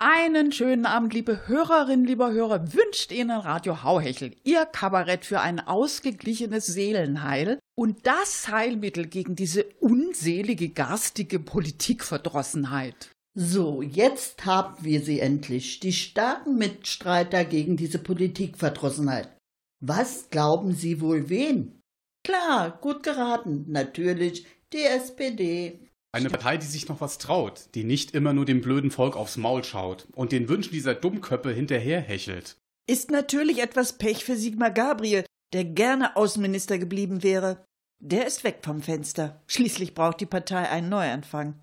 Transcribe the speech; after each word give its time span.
Einen 0.00 0.52
schönen 0.52 0.86
Abend, 0.86 1.12
liebe 1.12 1.48
Hörerinnen, 1.48 2.06
lieber 2.06 2.30
Hörer, 2.30 2.72
wünscht 2.72 3.10
Ihnen 3.10 3.32
Radio 3.32 3.82
Hauhechel, 3.82 4.32
Ihr 4.44 4.64
Kabarett 4.64 5.24
für 5.24 5.40
ein 5.40 5.58
ausgeglichenes 5.58 6.66
Seelenheil 6.66 7.58
und 7.76 8.06
das 8.06 8.46
Heilmittel 8.46 9.08
gegen 9.08 9.34
diese 9.34 9.64
unselige, 9.80 10.68
garstige 10.68 11.40
Politikverdrossenheit. 11.40 13.10
So, 13.34 13.82
jetzt 13.82 14.46
haben 14.46 14.76
wir 14.84 15.00
sie 15.00 15.18
endlich, 15.18 15.80
die 15.80 15.92
starken 15.92 16.58
Mitstreiter 16.58 17.44
gegen 17.44 17.76
diese 17.76 17.98
Politikverdrossenheit. 17.98 19.36
Was 19.80 20.30
glauben 20.30 20.76
Sie 20.76 21.00
wohl 21.00 21.28
wen? 21.28 21.80
Klar, 22.24 22.78
gut 22.80 23.02
geraten, 23.02 23.64
natürlich 23.66 24.46
die 24.72 24.84
SPD. 24.84 25.87
Eine 26.10 26.30
Partei, 26.30 26.56
die 26.56 26.66
sich 26.66 26.88
noch 26.88 27.00
was 27.00 27.18
traut, 27.18 27.68
die 27.74 27.84
nicht 27.84 28.12
immer 28.12 28.32
nur 28.32 28.46
dem 28.46 28.62
blöden 28.62 28.90
Volk 28.90 29.14
aufs 29.14 29.36
Maul 29.36 29.62
schaut 29.62 30.06
und 30.12 30.32
den 30.32 30.48
Wünschen 30.48 30.72
dieser 30.72 30.94
Dummköppe 30.94 31.52
hinterherhechelt. 31.52 32.56
Ist 32.88 33.10
natürlich 33.10 33.60
etwas 33.60 33.98
Pech 33.98 34.24
für 34.24 34.36
Sigmar 34.36 34.70
Gabriel, 34.70 35.26
der 35.52 35.64
gerne 35.64 36.16
Außenminister 36.16 36.78
geblieben 36.78 37.22
wäre. 37.22 37.64
Der 38.00 38.26
ist 38.26 38.44
weg 38.44 38.60
vom 38.62 38.80
Fenster. 38.80 39.42
Schließlich 39.46 39.92
braucht 39.92 40.20
die 40.20 40.26
Partei 40.26 40.68
einen 40.70 40.88
Neuanfang. 40.88 41.60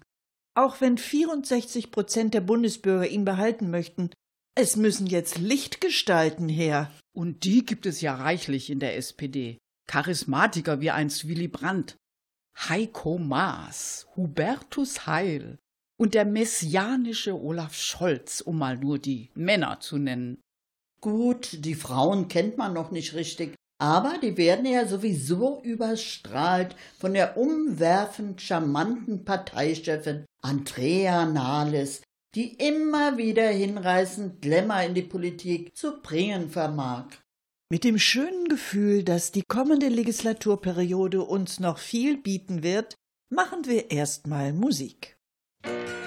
Auch 0.53 0.79
wenn 0.79 0.97
64 0.97 1.89
Prozent 1.89 2.33
der 2.33 2.41
Bundesbürger 2.41 3.07
ihn 3.07 3.25
behalten 3.25 3.71
möchten, 3.71 4.11
es 4.55 4.75
müssen 4.75 5.07
jetzt 5.07 5.39
Lichtgestalten 5.39 6.49
her. 6.49 6.91
Und 7.13 7.43
die 7.45 7.65
gibt 7.65 7.85
es 7.85 8.01
ja 8.01 8.15
reichlich 8.15 8.69
in 8.69 8.79
der 8.79 8.95
SPD. 8.95 9.57
Charismatiker 9.87 10.81
wie 10.81 10.91
einst 10.91 11.27
Willy 11.27 11.47
Brandt, 11.47 11.97
Heiko 12.57 13.17
Maas, 13.17 14.07
Hubertus 14.15 15.05
Heil 15.07 15.59
und 15.97 16.13
der 16.13 16.25
messianische 16.25 17.39
Olaf 17.39 17.75
Scholz, 17.75 18.41
um 18.41 18.57
mal 18.57 18.77
nur 18.77 18.99
die 18.99 19.29
Männer 19.35 19.79
zu 19.79 19.97
nennen. 19.97 20.41
Gut, 21.01 21.65
die 21.65 21.75
Frauen 21.75 22.27
kennt 22.27 22.57
man 22.57 22.73
noch 22.73 22.91
nicht 22.91 23.13
richtig, 23.13 23.55
aber 23.77 24.17
die 24.21 24.37
werden 24.37 24.65
ja 24.65 24.87
sowieso 24.87 25.61
überstrahlt 25.61 26.75
von 26.97 27.13
der 27.13 27.37
umwerfend 27.37 28.41
charmanten 28.41 29.25
Parteichefin 29.25 30.25
Andrea 30.41 31.25
Nahles, 31.25 32.01
die 32.35 32.53
immer 32.55 33.17
wieder 33.17 33.47
hinreißend 33.47 34.41
Glamour 34.41 34.81
in 34.81 34.93
die 34.93 35.01
Politik 35.01 35.75
zu 35.75 36.01
bringen 36.01 36.49
vermag. 36.49 37.07
Mit 37.71 37.83
dem 37.83 37.97
schönen 37.97 38.47
Gefühl, 38.47 39.03
dass 39.03 39.31
die 39.31 39.41
kommende 39.41 39.87
Legislaturperiode 39.87 41.23
uns 41.23 41.59
noch 41.59 41.79
viel 41.79 42.15
bieten 42.15 42.61
wird, 42.61 42.95
machen 43.33 43.65
wir 43.65 43.89
erstmal 43.89 44.53
Musik. 44.53 45.17
Lovely 45.65 46.04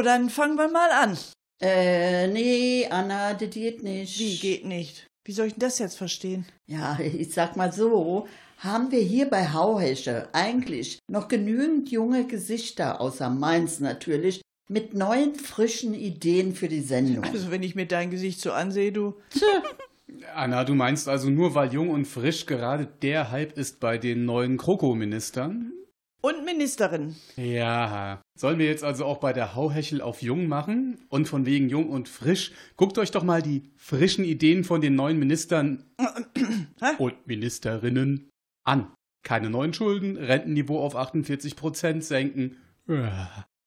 So, 0.00 0.04
dann 0.04 0.30
fangen 0.30 0.56
wir 0.56 0.70
mal 0.70 0.90
an. 0.92 1.18
Äh, 1.60 2.26
nee, 2.28 2.86
Anna, 2.88 3.34
das 3.34 3.50
geht 3.50 3.82
nicht. 3.82 4.18
Wie 4.18 4.38
geht 4.38 4.64
nicht? 4.64 5.06
Wie 5.26 5.32
soll 5.32 5.48
ich 5.48 5.52
denn 5.52 5.60
das 5.60 5.78
jetzt 5.78 5.98
verstehen? 5.98 6.46
Ja, 6.66 6.98
ich 7.18 7.34
sag 7.34 7.54
mal 7.54 7.70
so, 7.70 8.26
haben 8.56 8.90
wir 8.92 9.02
hier 9.02 9.28
bei 9.28 9.52
Hauhesche 9.52 10.30
eigentlich 10.32 11.00
noch 11.06 11.28
genügend 11.28 11.90
junge 11.90 12.26
Gesichter, 12.26 12.98
außer 13.02 13.28
Mainz 13.28 13.78
natürlich, 13.78 14.40
mit 14.70 14.94
neuen, 14.94 15.34
frischen 15.34 15.92
Ideen 15.92 16.54
für 16.54 16.68
die 16.68 16.80
Sendung. 16.80 17.22
Also, 17.24 17.50
wenn 17.50 17.62
ich 17.62 17.74
mir 17.74 17.84
dein 17.84 18.10
Gesicht 18.10 18.40
so 18.40 18.52
ansehe, 18.52 18.92
du. 18.92 19.16
Anna, 20.34 20.64
du 20.64 20.74
meinst 20.74 21.10
also 21.10 21.28
nur, 21.28 21.54
weil 21.54 21.74
jung 21.74 21.90
und 21.90 22.06
frisch 22.06 22.46
gerade 22.46 22.88
der 23.02 23.30
Hype 23.30 23.58
ist 23.58 23.80
bei 23.80 23.98
den 23.98 24.24
neuen 24.24 24.56
Kroko-Ministern? 24.56 25.74
Und 26.22 26.44
Ministerin. 26.44 27.16
Ja, 27.36 28.20
sollen 28.38 28.58
wir 28.58 28.66
jetzt 28.66 28.84
also 28.84 29.06
auch 29.06 29.18
bei 29.18 29.32
der 29.32 29.54
Hauhechel 29.54 30.02
auf 30.02 30.20
Jung 30.20 30.48
machen? 30.48 30.98
Und 31.08 31.28
von 31.28 31.46
wegen 31.46 31.70
Jung 31.70 31.88
und 31.88 32.08
frisch. 32.08 32.52
Guckt 32.76 32.98
euch 32.98 33.10
doch 33.10 33.22
mal 33.22 33.40
die 33.40 33.70
frischen 33.76 34.24
Ideen 34.24 34.64
von 34.64 34.82
den 34.82 34.94
neuen 34.94 35.18
Ministern 35.18 35.84
und 36.98 37.26
Ministerinnen 37.26 38.28
an. 38.64 38.92
Keine 39.22 39.50
neuen 39.50 39.72
Schulden, 39.72 40.16
Rentenniveau 40.16 40.78
auf 40.80 40.94
48 40.94 41.56
Prozent 41.56 42.04
senken. 42.04 42.56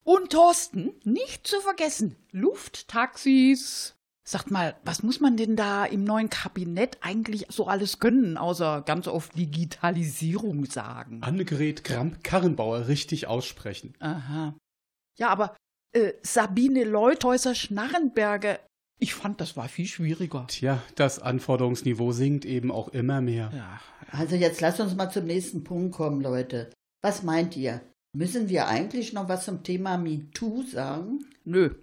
Und 0.04 0.30
Thorsten, 0.30 0.92
nicht 1.04 1.46
zu 1.46 1.60
vergessen, 1.60 2.16
Lufttaxis. 2.30 3.93
Sagt 4.26 4.50
mal, 4.50 4.74
was 4.84 5.02
muss 5.02 5.20
man 5.20 5.36
denn 5.36 5.54
da 5.54 5.84
im 5.84 6.02
neuen 6.04 6.30
Kabinett 6.30 6.96
eigentlich 7.02 7.46
so 7.50 7.66
alles 7.66 7.98
können, 7.98 8.38
außer 8.38 8.82
ganz 8.86 9.06
oft 9.06 9.36
Digitalisierung 9.36 10.64
sagen? 10.64 11.22
Annegret 11.22 11.84
Kramp-Karrenbauer 11.84 12.88
richtig 12.88 13.26
aussprechen. 13.26 13.94
Aha. 14.00 14.54
Ja, 15.18 15.28
aber 15.28 15.54
äh, 15.94 16.12
Sabine 16.22 16.84
Leuthäuser-Schnarrenberger, 16.84 18.60
ich 19.00 19.12
fand, 19.14 19.40
das 19.40 19.56
war 19.56 19.68
viel 19.68 19.86
schwieriger. 19.86 20.46
Tja, 20.48 20.82
das 20.94 21.18
Anforderungsniveau 21.18 22.12
sinkt 22.12 22.44
eben 22.44 22.70
auch 22.70 22.88
immer 22.88 23.20
mehr. 23.20 23.50
Ja, 23.54 23.80
Also 24.12 24.36
jetzt 24.36 24.60
lasst 24.60 24.80
uns 24.80 24.94
mal 24.94 25.10
zum 25.10 25.24
nächsten 25.26 25.64
Punkt 25.64 25.94
kommen, 25.94 26.20
Leute. 26.22 26.72
Was 27.02 27.22
meint 27.22 27.56
ihr? 27.56 27.82
Müssen 28.16 28.48
wir 28.48 28.68
eigentlich 28.68 29.12
noch 29.12 29.28
was 29.28 29.44
zum 29.44 29.62
Thema 29.64 29.98
MeToo 29.98 30.62
sagen? 30.62 31.26
nö. 31.44 31.74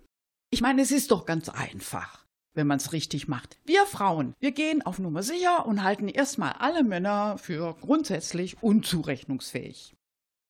Ich 0.54 0.60
meine, 0.62 0.82
es 0.82 0.92
ist 0.92 1.12
doch 1.12 1.26
ganz 1.26 1.48
einfach, 1.48 2.21
wenn 2.54 2.68
man 2.68 2.78
es 2.78 2.94
richtig 2.94 3.28
macht. 3.28 3.58
Wir 3.66 3.86
Frauen, 3.86 4.34
wir 4.40 4.52
gehen 4.52 4.82
auf 4.82 5.00
Nummer 5.00 5.24
sicher 5.24 5.66
und 5.66 5.84
halten 5.84 6.08
erstmal 6.08 6.54
alle 6.54 6.84
Männer 6.84 7.38
für 7.38 7.76
grundsätzlich 7.82 8.62
unzurechnungsfähig. 8.62 9.96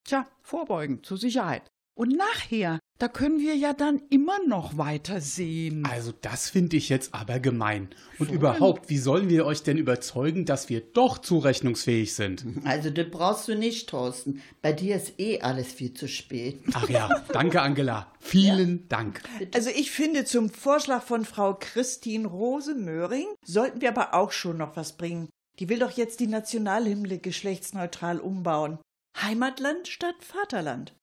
Tja, 0.04 0.28
vorbeugen 0.42 1.04
zur 1.04 1.18
Sicherheit. 1.18 1.64
Und 1.94 2.16
nachher, 2.16 2.80
da 3.02 3.08
können 3.08 3.40
wir 3.40 3.56
ja 3.56 3.74
dann 3.74 4.00
immer 4.12 4.38
noch 4.46 4.78
weiter 4.78 5.22
sehen. 5.22 5.88
Also 5.90 6.14
das 6.22 6.50
finde 6.52 6.78
ich 6.78 6.90
jetzt 6.90 7.16
aber 7.16 7.40
gemein. 7.40 7.90
Und 8.20 8.28
Schon. 8.28 8.36
überhaupt, 8.36 8.90
wie 8.92 9.00
sollen 9.00 9.28
wir 9.28 9.48
euch 9.48 9.64
denn 9.64 9.78
überzeugen, 9.78 10.46
dass 10.46 10.70
wir 10.70 10.82
doch 10.82 11.18
zurechnungsfähig 11.18 12.14
sind? 12.14 12.46
Also 12.64 12.92
das 12.92 13.10
brauchst 13.10 13.48
du 13.48 13.56
nicht, 13.56 13.90
Thorsten. 13.90 14.44
Bei 14.62 14.72
dir 14.72 14.98
ist 14.98 15.20
eh 15.20 15.42
alles 15.42 15.74
viel 15.74 15.96
zu 15.96 16.08
spät. 16.08 16.62
Ach 16.74 16.88
ja, 16.90 17.10
danke 17.34 17.62
Angela. 17.62 18.12
Vielen 18.20 18.88
Dank. 18.88 19.24
Also 19.56 19.72
ich 19.72 19.90
finde, 19.90 20.26
zum 20.26 20.52
Vorschlag 20.52 21.02
von 21.02 21.26
Frau 21.26 21.58
Christine 21.60 22.28
Rose 22.28 22.76
Möhring 22.76 23.26
sollten 23.44 23.82
wir 23.82 23.90
aber 23.90 24.14
auch 24.14 24.32
schon 24.32 24.58
noch 24.58 24.76
was 24.76 24.96
bringen. 24.96 25.28
Die 25.58 25.70
will 25.70 25.80
doch 25.80 25.92
jetzt 25.92 26.20
die 26.20 26.28
Nationalhymne 26.28 27.18
geschlechtsneutral 27.18 28.20
umbauen. 28.20 28.78
Heimatland 29.20 29.88
statt 29.88 30.16
Vaterland. 30.20 30.94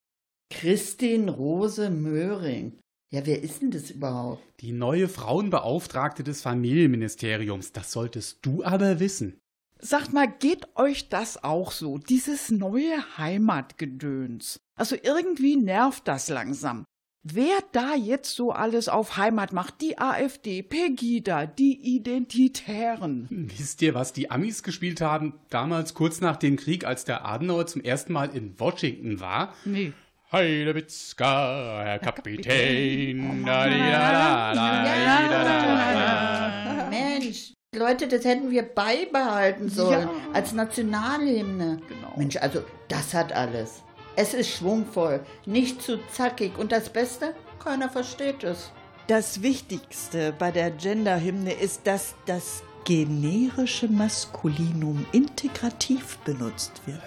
Christine 0.51 1.31
Rose 1.31 1.91
Möhring. 1.91 2.79
Ja, 3.11 3.25
wer 3.25 3.43
ist 3.43 3.63
denn 3.63 3.71
das 3.71 3.91
überhaupt? 3.91 4.43
Die 4.61 4.73
neue 4.73 5.09
Frauenbeauftragte 5.09 6.25
des 6.25 6.43
Familienministeriums, 6.43 7.73
das 7.73 7.93
solltest 7.93 8.39
du 8.43 8.65
aber 8.65 9.01
wissen. 9.01 9.39
Sagt 9.81 10.13
mal, 10.13 10.27
geht 10.27 10.67
euch 10.77 11.09
das 11.09 11.43
auch 11.45 11.71
so, 11.71 11.99
dieses 11.99 12.51
neue 12.51 13.17
Heimatgedöns? 13.17 14.59
Also 14.77 14.97
irgendwie 15.01 15.57
nervt 15.57 16.09
das 16.09 16.29
langsam. 16.29 16.85
Wer 17.23 17.59
da 17.73 17.95
jetzt 17.95 18.35
so 18.35 18.53
alles 18.53 18.89
auf 18.89 19.17
Heimat 19.17 19.53
macht, 19.53 19.81
die 19.81 19.99
AfD, 19.99 20.63
Pegida, 20.63 21.47
die 21.47 21.97
Identitären. 21.97 23.27
Wisst 23.31 23.83
ihr, 23.83 23.95
was 23.95 24.13
die 24.13 24.31
Amis 24.31 24.63
gespielt 24.63 25.01
haben, 25.01 25.35
damals 25.51 25.95
kurz 25.95 26.21
nach 26.21 26.37
dem 26.37 26.57
Krieg, 26.57 26.85
als 26.85 27.05
der 27.05 27.27
Adenauer 27.27 27.67
zum 27.67 27.83
ersten 27.83 28.13
Mal 28.13 28.35
in 28.35 28.59
Washington 28.59 29.21
war? 29.21 29.55
Nee. 29.65 29.93
Heidewitzka, 30.31 31.83
Herr 31.85 31.99
Kapitän. 32.01 33.47
Da, 33.47 33.67
di, 33.67 33.79
da, 33.79 34.13
da, 34.13 34.55
da, 34.55 34.83
di, 34.83 35.29
da, 35.31 35.45
da, 35.45 36.83
da. 36.83 36.91
Mensch, 36.91 37.55
Leute, 37.75 38.09
das 38.09 38.27
hätten 38.27 38.51
wir 38.51 38.63
beibehalten 38.63 39.71
sollen 39.71 40.09
als 40.35 40.53
Nationalhymne. 40.53 41.81
Genau. 41.89 42.13
Mensch, 42.17 42.37
also 42.37 42.63
das 42.89 43.15
hat 43.15 43.33
alles. 43.33 43.83
Es 44.17 44.35
ist 44.35 44.51
schwungvoll, 44.51 45.21
nicht 45.47 45.81
zu 45.81 45.99
zackig 46.13 46.59
und 46.59 46.73
das 46.73 46.91
Beste, 46.91 47.35
keiner 47.59 47.89
versteht 47.89 48.45
es. 48.45 48.71
Das 49.07 49.41
Wichtigste 49.41 50.35
bei 50.39 50.51
der 50.51 50.71
Genderhymne 50.71 51.55
ist, 51.55 51.87
dass 51.87 52.15
das 52.27 52.63
generische 52.89 53.87
Maskulinum 53.87 55.05
integrativ 55.13 56.17
benutzt 56.21 56.81
wird. 56.87 57.03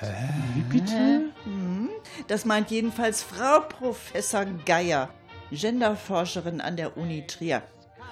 Wie 0.54 0.62
bitte? 0.78 1.32
Das 2.28 2.46
meint 2.46 2.70
jedenfalls 2.70 3.24
Frau 3.24 3.62
Professor 3.62 4.46
Geier, 4.68 5.10
Genderforscherin 5.50 6.62
an 6.62 6.78
der 6.78 6.98
Uni 6.98 7.26
Trier. 7.26 7.64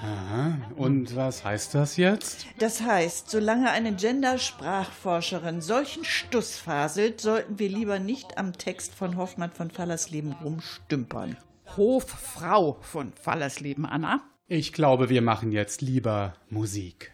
Aha. 0.01 0.57
Und 0.77 1.15
was 1.15 1.45
heißt 1.45 1.75
das 1.75 1.95
jetzt? 1.97 2.47
Das 2.57 2.81
heißt, 2.81 3.29
solange 3.29 3.69
eine 3.69 3.93
Gendersprachforscherin 3.93 5.61
solchen 5.61 6.03
Stuss 6.05 6.57
faselt, 6.57 7.21
sollten 7.21 7.59
wir 7.59 7.69
lieber 7.69 7.99
nicht 7.99 8.39
am 8.39 8.53
Text 8.53 8.95
von 8.95 9.15
Hoffmann 9.15 9.51
von 9.51 9.69
Fallersleben 9.69 10.31
rumstümpern. 10.43 11.37
Hoffrau 11.77 12.79
von 12.81 13.13
Fallersleben, 13.13 13.85
Anna. 13.85 14.21
Ich 14.47 14.73
glaube, 14.73 15.09
wir 15.09 15.21
machen 15.21 15.51
jetzt 15.51 15.81
lieber 15.81 16.33
Musik. 16.49 17.13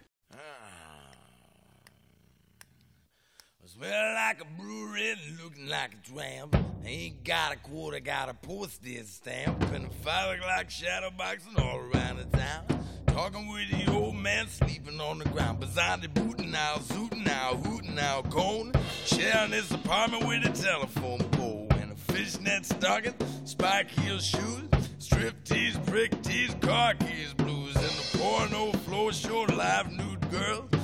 Smell 3.78 4.14
like 4.14 4.40
a 4.40 4.46
brewery 4.62 5.16
looking 5.44 5.68
like 5.68 5.92
a 5.94 6.10
tramp. 6.10 6.56
Ain't 6.86 7.26
got 7.26 7.52
a 7.52 7.58
quarter, 7.58 8.00
got 8.00 8.30
a 8.30 8.34
postage 8.34 9.06
stamp. 9.06 9.62
And 9.74 9.88
a 9.88 9.90
five 10.02 10.38
o'clock 10.38 10.70
shadow 10.70 11.10
boxing 11.18 11.58
all 11.58 11.80
around 11.80 12.20
the 12.20 12.38
town. 12.38 12.86
Talking 13.08 13.52
with 13.52 13.70
the 13.72 13.92
old 13.92 14.16
man 14.16 14.48
sleeping 14.48 15.02
on 15.02 15.20
the 15.20 15.26
ground. 15.26 15.60
Beside 15.60 16.02
the 16.02 16.08
booting 16.08 16.56
out, 16.56 16.84
zooting 16.84 17.28
out, 17.28 17.66
hooting 17.66 18.00
out, 18.00 18.30
cone. 18.32 18.72
Sharing 19.04 19.52
his 19.52 19.70
apartment 19.70 20.26
with 20.26 20.46
a 20.46 20.54
telephone 20.54 21.20
pole. 21.32 21.68
And 21.72 21.92
a 21.92 21.96
fishnet 21.96 22.66
stocking, 22.66 23.16
spike 23.44 23.90
heel 23.90 24.20
shoes. 24.20 24.70
Strip 25.00 25.44
tees, 25.44 25.78
brick 25.80 26.22
tees, 26.22 26.56
car 26.62 26.94
keys, 26.94 27.34
blues. 27.34 27.76
And 27.76 27.84
the 27.84 28.18
porno 28.20 28.72
floor 28.72 29.12
show 29.12 29.42
live 29.42 29.92
nude 29.92 30.32
girls. 30.32 30.75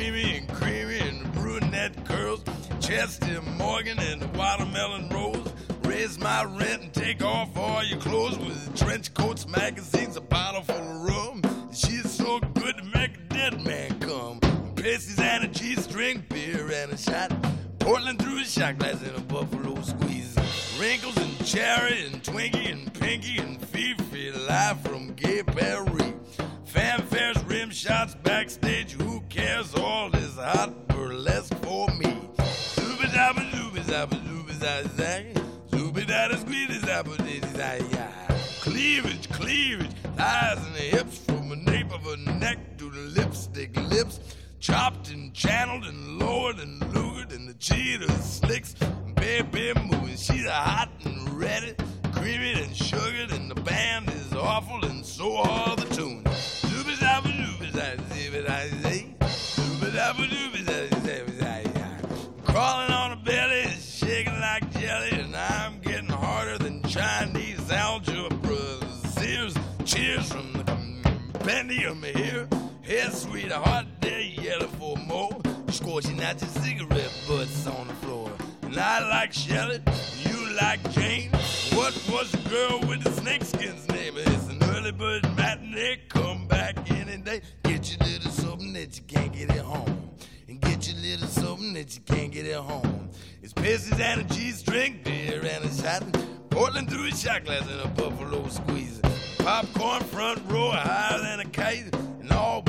Dreamy 0.00 0.38
and 0.38 0.48
creamy 0.48 0.98
and 0.98 1.30
brunette 1.34 2.06
curls. 2.06 2.42
Chester 2.80 3.42
Morgan 3.42 3.98
and 3.98 4.34
watermelon 4.34 5.10
rose. 5.10 5.52
Raise 5.82 6.18
my 6.18 6.42
rent 6.44 6.82
and 6.84 6.94
take 6.94 7.22
off 7.22 7.54
all 7.54 7.84
your 7.84 7.98
clothes 7.98 8.38
with 8.38 8.74
trench 8.78 9.12
coats, 9.12 9.46
magazines, 9.46 10.16
a 10.16 10.22
bottle 10.22 10.62
full 10.62 10.76
of 10.76 11.02
rum. 11.02 11.42
She's 11.74 12.10
so 12.10 12.40
good 12.40 12.78
to 12.78 12.84
make 12.84 13.14
a 13.14 13.34
dead 13.34 13.62
man 13.62 14.00
come. 14.00 14.40
Pasties 14.74 15.20
and 15.20 15.44
a 15.44 15.48
G-string, 15.48 16.24
beer 16.30 16.72
and 16.72 16.92
a 16.92 16.96
shot. 16.96 17.30
Portland 17.78 18.22
through 18.22 18.40
a 18.40 18.44
shot 18.44 18.78
glass 18.78 19.02
and 19.02 19.14
a 19.18 19.20
buffalo 19.20 19.82
squeeze. 19.82 20.34
Wrinkles 20.80 21.18
and 21.18 21.44
cherry 21.44 22.06
and 22.06 22.22
Twinkie 22.22 22.72
and 22.72 22.90
Pinky 22.94 23.36
and 23.36 23.60
Fifi 23.66 24.32
live 24.32 24.80
from 24.80 25.12
Gay 25.12 25.42
Paris. 25.42 26.14
Fanfares, 26.72 27.39
rim 27.50 27.70
shots 27.70 28.14
backstage. 28.14 28.92
Who 28.92 29.20
cares? 29.22 29.74
All 29.74 30.14
is 30.14 30.36
hot 30.36 30.86
burlesque 30.88 31.54
for 31.64 31.88
me. 31.98 32.12
Zooby 32.76 33.08
dabba 33.16 33.42
zooby 33.50 33.80
zabba 33.90 34.16
zooby 34.26 34.54
zag. 34.96 35.34
Zooby 35.70 36.06
dabba 36.06 36.38
squeeze 36.38 36.80
zabba 36.82 37.16
dizzy 37.26 37.96
ya. 37.96 38.06
Cleavage, 38.60 39.28
cleavage, 39.30 39.92
thighs 40.16 40.58
and 40.64 40.76
the 40.76 40.96
hips 40.96 41.18
from 41.18 41.48
the 41.48 41.56
nape 41.56 41.92
of 41.92 42.02
her 42.02 42.16
neck 42.38 42.78
to 42.78 42.88
the 42.90 43.20
lipstick 43.20 43.76
lips. 43.76 44.20
Chopped 44.60 45.10
and 45.10 45.34
channeled 45.34 45.84
and 45.84 46.18
lowered 46.18 46.58
and 46.60 46.80
lugered 46.94 47.32
and 47.32 47.48
the 47.48 47.54
cheetah 47.54 48.12
slicks. 48.22 48.74
Baby 49.16 49.72
moving, 49.86 50.16
she's 50.16 50.46
hot 50.46 50.90
and 51.04 51.28
ready. 51.30 51.74
Creamy 52.12 52.52
and 52.62 52.76
sugared 52.76 53.32
and 53.32 53.50
the 53.50 53.60
band 53.62 54.08
is 54.10 54.32
awful 54.34 54.84
and 54.84 55.04
so 55.04 55.36
are 55.38 55.74
the 55.76 55.86
tunes. 55.94 56.29
Head 73.50 73.58
sweet, 73.58 73.68
hot 73.68 74.00
day, 74.00 74.34
yellow 74.40 74.66
for 74.66 74.96
more. 74.96 75.36
Scorching 75.70 76.22
out 76.22 76.40
your 76.40 76.50
cigarette 76.50 77.12
butts 77.26 77.66
on 77.66 77.88
the 77.88 77.94
floor. 77.94 78.30
And 78.62 78.78
I 78.78 79.08
like 79.08 79.32
Shelley, 79.32 79.80
you 80.20 80.54
like 80.54 80.88
Jane. 80.92 81.30
What 81.74 81.94
was 82.12 82.30
the 82.30 82.48
girl 82.48 82.80
with 82.88 83.02
the 83.02 83.10
snakeskin's 83.12 83.88
name? 83.88 84.14
It's 84.16 84.48
an 84.48 84.62
early 84.74 84.92
bird 84.92 85.24
matinee. 85.36 86.02
Come 86.08 86.46
back 86.46 86.76
any 86.90 87.16
day. 87.18 87.40
Get 87.64 87.90
your 87.90 88.08
little 88.08 88.30
something 88.30 88.72
that 88.74 88.96
you 88.96 89.04
can't 89.08 89.32
get 89.32 89.50
at 89.50 89.64
home. 89.64 90.10
And 90.48 90.60
get 90.60 90.88
your 90.88 91.00
little 91.00 91.28
something 91.28 91.72
that 91.74 91.94
you 91.96 92.02
can't 92.02 92.32
get 92.32 92.46
at 92.46 92.60
home. 92.60 93.10
It's 93.42 93.52
pasties 93.52 93.98
and 93.98 94.20
a 94.20 94.24
G-string, 94.24 95.00
beer 95.02 95.40
and 95.44 95.64
a 95.64 95.74
shot. 95.74 96.04
Portland 96.50 96.90
through 96.90 97.04
his 97.04 97.20
shot 97.20 97.44
glass 97.44 97.66
in 97.68 97.80
a 97.80 97.88
buffalo 97.88 98.46
squeeze. 98.48 99.00
Popcorn 99.38 100.02
front 100.02 100.40
row 100.48 100.70
higher 100.70 101.20
than 101.20 101.40
a 101.40 101.46
kite. 101.46 101.94
And 102.20 102.30
I'll 102.32 102.62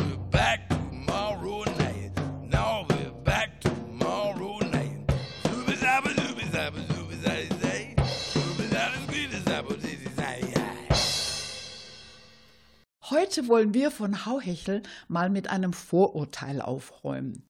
Heute 13.12 13.50
wollen 13.50 13.74
wir 13.74 13.92
von 13.92 14.26
Hauhechel 14.26 14.84
mal 15.10 15.30
mit 15.30 15.50
einem 15.50 15.74
Vorurteil 15.74 16.62
aufräumen. 16.62 17.46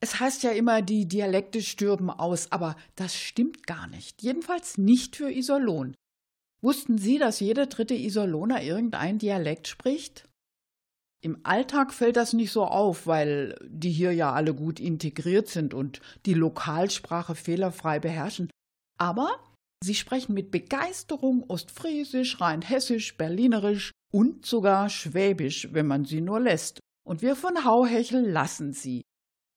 Es 0.00 0.20
heißt 0.20 0.42
ja 0.42 0.52
immer, 0.52 0.80
die 0.80 1.06
Dialekte 1.06 1.60
stürben 1.60 2.08
aus, 2.08 2.50
aber 2.50 2.76
das 2.94 3.14
stimmt 3.14 3.66
gar 3.66 3.88
nicht. 3.88 4.22
Jedenfalls 4.22 4.78
nicht 4.78 5.16
für 5.16 5.30
Iserlohn. 5.30 5.94
Wussten 6.62 6.96
Sie, 6.96 7.18
dass 7.18 7.40
jeder 7.40 7.66
dritte 7.66 7.92
Iserlohner 7.92 8.62
irgendein 8.62 9.18
Dialekt 9.18 9.68
spricht? 9.68 10.30
Im 11.22 11.40
Alltag 11.42 11.92
fällt 11.92 12.16
das 12.16 12.32
nicht 12.32 12.50
so 12.50 12.64
auf, 12.64 13.06
weil 13.06 13.58
die 13.68 13.90
hier 13.90 14.12
ja 14.12 14.32
alle 14.32 14.54
gut 14.54 14.80
integriert 14.80 15.48
sind 15.48 15.74
und 15.74 16.00
die 16.24 16.34
Lokalsprache 16.34 17.34
fehlerfrei 17.34 18.00
beherrschen. 18.00 18.48
Aber 18.98 19.28
sie 19.84 19.94
sprechen 19.94 20.32
mit 20.32 20.50
Begeisterung 20.50 21.44
Ostfriesisch, 21.48 22.40
Rheinhessisch, 22.40 23.18
Berlinerisch 23.18 23.92
und 24.16 24.46
sogar 24.46 24.88
Schwäbisch, 24.88 25.68
wenn 25.72 25.86
man 25.86 26.06
sie 26.06 26.22
nur 26.22 26.40
lässt. 26.40 26.80
Und 27.06 27.20
wir 27.20 27.36
von 27.36 27.66
Hauhechel 27.66 28.26
lassen 28.26 28.72
sie. 28.72 29.02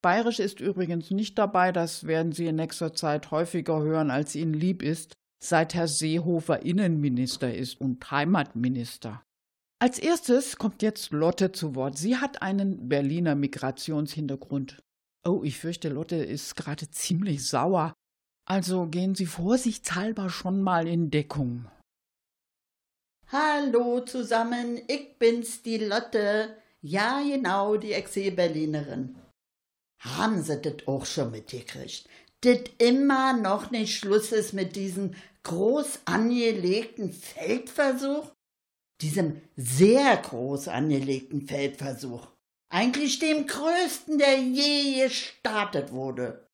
Bayerisch 0.02 0.40
ist 0.40 0.60
übrigens 0.60 1.12
nicht 1.12 1.38
dabei, 1.38 1.72
das 1.72 2.08
werden 2.08 2.34
Sie 2.34 2.46
in 2.46 2.58
nächster 2.58 2.94
Zeit 2.94 3.32
häufiger 3.32 3.82
hören, 3.82 4.12
als 4.12 4.36
Ihnen 4.36 4.54
lieb 4.54 4.84
ist, 4.84 5.14
seit 5.42 5.74
Herr 5.76 5.88
Seehofer 5.88 6.62
Innenminister 6.66 7.54
ist 7.54 7.80
und 7.80 8.12
Heimatminister. 8.12 9.24
Als 9.82 9.98
erstes 9.98 10.58
kommt 10.58 10.82
jetzt 10.82 11.12
Lotte 11.12 11.54
zu 11.54 11.76
Wort. 11.76 11.98
Sie 11.98 12.18
hat 12.18 12.42
einen 12.42 12.90
Berliner 12.90 13.36
Migrationshintergrund. 13.36 14.84
Oh, 15.26 15.42
ich 15.44 15.58
fürchte, 15.58 15.88
Lotte 15.88 16.18
ist 16.18 16.58
gerade 16.58 16.92
ziemlich 16.92 17.48
sauer. 17.48 17.94
Also 18.46 18.88
gehen 18.88 19.16
Sie 19.16 19.26
vorsichtshalber 19.26 20.30
schon 20.30 20.62
mal 20.62 20.86
in 20.86 21.12
Deckung. 21.12 21.66
Hallo 23.32 24.00
zusammen, 24.00 24.82
ich 24.88 25.20
bin's, 25.20 25.62
die 25.62 25.78
Lotte. 25.78 26.58
Ja, 26.82 27.22
genau, 27.22 27.78
die 27.78 27.94
Exil-Berlinerin. 27.94 29.16
Haben 30.00 30.42
sie 30.42 30.60
das 30.60 30.88
auch 30.88 31.06
schon 31.06 31.30
mitgekriegt? 31.30 32.10
Das 32.42 32.62
immer 32.80 33.34
noch 33.34 33.70
nicht 33.70 33.96
Schluss 33.96 34.32
ist 34.32 34.54
mit 34.54 34.76
diesem 34.76 35.14
groß 35.44 36.00
angelegten 36.06 37.14
Feldversuch? 37.14 38.32
Diesem 39.00 39.40
sehr 39.56 40.18
groß 40.18 40.68
angelegten 40.68 41.46
Feldversuch. 41.46 42.30
Eigentlich 42.70 43.20
dem 43.20 43.46
größten, 43.46 44.18
der 44.18 44.40
je 44.40 45.04
gestartet 45.04 45.92
wurde. 45.92 46.50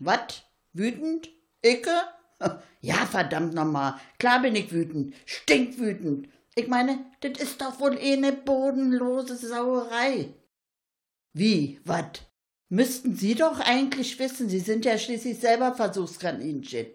Was? 0.00 0.42
Wütend? 0.72 1.28
Icke? 1.64 2.15
Ja, 2.80 3.06
verdammt 3.06 3.54
nochmal. 3.54 3.98
Klar 4.18 4.42
bin 4.42 4.54
ich 4.54 4.72
wütend. 4.72 5.14
Stinkwütend. 5.24 6.28
Ich 6.54 6.68
meine, 6.68 7.04
das 7.20 7.42
ist 7.42 7.60
doch 7.60 7.80
wohl 7.80 7.98
eh 7.98 8.12
eine 8.14 8.32
bodenlose 8.32 9.36
Sauerei. 9.36 10.34
Wie? 11.32 11.80
Was? 11.84 12.22
Müssten 12.68 13.14
Sie 13.14 13.34
doch 13.34 13.60
eigentlich 13.60 14.18
wissen, 14.18 14.48
Sie 14.48 14.60
sind 14.60 14.84
ja 14.84 14.98
schließlich 14.98 15.38
selber 15.38 15.74
Versuchskaninchen. 15.74 16.86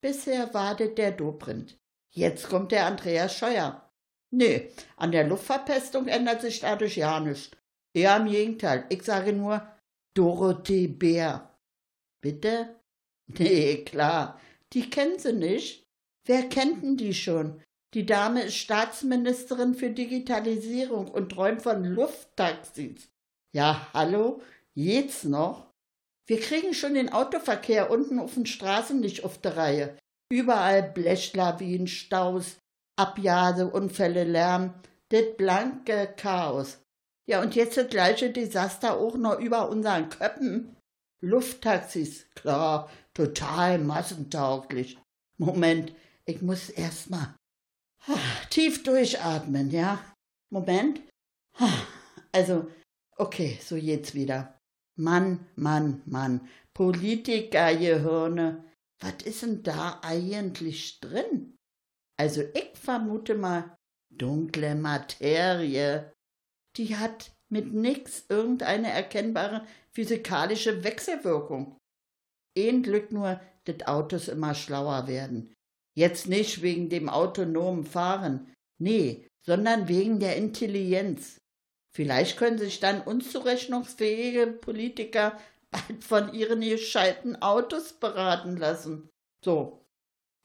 Bisher 0.02 0.54
war 0.54 0.78
das 0.78 0.96
der 0.96 1.12
Dobrindt. 1.12 1.78
Jetzt 2.12 2.48
kommt 2.48 2.72
der 2.72 2.86
Andreas 2.86 3.38
Scheuer. 3.38 3.92
Nee, 4.32 4.72
an 4.96 5.12
der 5.12 5.28
Luftverpestung 5.28 6.08
ändert 6.08 6.40
sich 6.40 6.62
dadurch 6.62 6.96
ja 6.96 7.20
nichts. 7.20 7.52
Eher 7.94 8.16
im 8.16 8.28
Gegenteil. 8.28 8.86
Ich 8.88 9.04
sage 9.04 9.34
nur 9.34 9.68
Dorothee 10.14 10.88
Bär. 10.88 11.60
Bitte? 12.22 12.74
Nee, 13.28 13.84
klar. 13.84 14.40
Die 14.72 14.88
kennen 14.90 15.18
sie 15.20 15.34
nicht. 15.34 15.90
Wer 16.26 16.48
kennt 16.48 16.84
denn 16.84 16.96
die 16.96 17.14
schon? 17.14 17.60
Die 17.96 18.06
Dame 18.06 18.42
ist 18.44 18.58
Staatsministerin 18.58 19.74
für 19.74 19.90
Digitalisierung 19.90 21.08
und 21.08 21.30
träumt 21.30 21.62
von 21.62 21.86
Lufttaxis. 21.86 23.08
Ja, 23.54 23.88
hallo? 23.94 24.42
Jetzt 24.74 25.24
noch? 25.24 25.72
Wir 26.28 26.42
kriegen 26.42 26.74
schon 26.74 26.96
den 26.96 27.14
Autoverkehr 27.14 27.90
unten 27.90 28.20
auf 28.20 28.34
den 28.34 28.48
Straßen 28.48 29.00
nicht 29.00 29.24
auf 29.24 29.38
der 29.38 29.56
Reihe. 29.56 29.98
Überall 30.30 30.84
Blechlawinen, 30.84 31.88
Staus, 31.88 32.58
Abjase, 32.98 33.72
Unfälle, 33.72 34.26
Lärm. 34.26 34.74
Das 35.08 35.38
blanke 35.38 36.14
Chaos. 36.18 36.80
Ja, 37.30 37.42
und 37.42 37.56
jetzt 37.56 37.78
das 37.78 37.88
gleiche 37.88 38.30
Desaster 38.30 39.00
auch 39.00 39.16
noch 39.16 39.40
über 39.40 39.70
unseren 39.70 40.10
Köppen. 40.10 40.76
Lufttaxis, 41.22 42.26
klar, 42.36 42.90
total 43.14 43.80
massentauglich. 43.80 44.98
Moment, 45.38 45.94
ich 46.26 46.42
muss 46.42 46.70
erst 46.70 47.10
mal 47.10 47.34
tief 48.50 48.84
durchatmen, 48.84 49.72
ja? 49.72 50.04
Moment. 50.52 51.02
Also, 52.32 52.68
Okay, 53.18 53.58
so 53.62 53.78
jetzt 53.78 54.14
wieder. 54.14 54.60
Mann, 54.98 55.48
Mann, 55.56 56.02
Mann. 56.06 56.48
Politikergehirne. 56.74 58.66
Was 59.00 59.24
ist 59.24 59.42
denn 59.42 59.64
da 59.64 60.00
eigentlich 60.04 61.00
drin? 61.00 61.56
Also 62.18 62.42
ich 62.42 62.72
vermute 62.78 63.36
mal 63.36 63.78
dunkle 64.10 64.76
Materie. 64.76 66.14
die 66.78 66.98
hat 66.98 67.32
mit 67.50 67.74
nix 67.74 68.26
irgendeine 68.28 68.90
erkennbare 68.90 69.66
physikalische 69.92 70.84
Wechselwirkung. 70.84 71.78
Glück 72.84 73.12
nur, 73.12 73.40
dass 73.64 73.88
Autos 73.88 74.28
immer 74.28 74.54
schlauer 74.54 75.08
werden. 75.08 75.54
Jetzt 75.98 76.28
nicht 76.28 76.62
wegen 76.62 76.90
dem 76.90 77.10
autonomen 77.10 77.86
Fahren, 77.86 78.54
nee, 78.80 79.28
sondern 79.46 79.88
wegen 79.88 80.20
der 80.20 80.36
Intelligenz. 80.36 81.38
Vielleicht 81.96 82.38
können 82.38 82.58
sich 82.58 82.82
dann 82.82 83.02
unzurechnungsfähige 83.02 84.48
Politiker 84.48 85.40
bald 85.72 86.04
von 86.04 86.34
ihren 86.34 86.60
gescheiten 86.62 87.42
Autos 87.42 87.94
beraten 87.94 88.58
lassen. 88.58 89.10
So. 89.44 89.86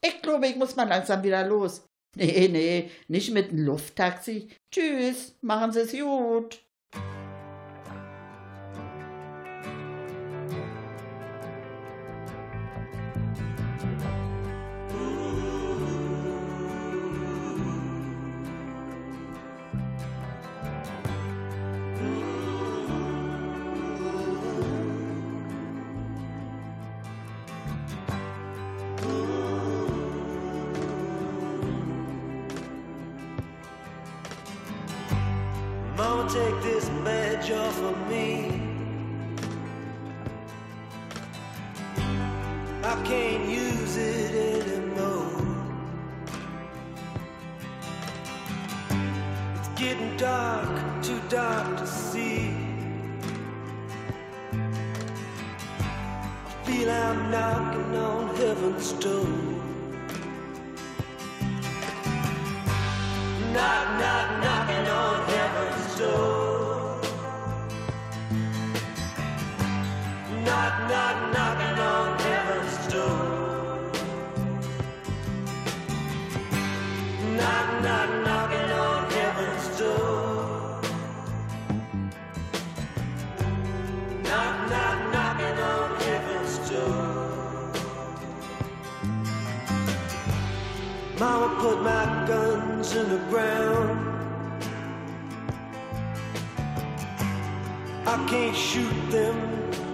Ich 0.03 0.21
glaube, 0.21 0.47
ich 0.47 0.55
muss 0.55 0.75
mal 0.75 0.87
langsam 0.87 1.23
wieder 1.23 1.45
los. 1.45 1.85
Nee, 2.17 2.49
nee, 2.49 2.91
nicht 3.07 3.31
mit 3.31 3.51
dem 3.51 3.59
Lufttaxi. 3.59 4.49
Tschüss, 4.69 5.37
machen 5.39 5.71
Sie 5.71 5.79
es 5.79 5.93
gut. 5.93 6.61
Of 37.51 38.09
me. 38.09 38.61
I 42.83 43.01
can't 43.03 43.49
use 43.49 43.97
it 43.97 44.67
anymore. 44.67 45.27
It's 49.55 49.67
getting 49.69 50.15
dark, 50.17 51.03
too 51.03 51.21
dark 51.29 51.77
to 51.77 51.87
see. 51.87 52.55
I 56.45 56.65
feel 56.65 56.89
I'm 56.89 57.31
knocking 57.31 57.95
on 57.95 58.35
heaven's 58.35 58.93
door. 58.93 59.40
In 93.01 93.09
the 93.09 93.23
ground. 93.29 93.99
I 98.05 98.15
can't 98.29 98.55
shoot 98.55 98.99
them 99.09 99.37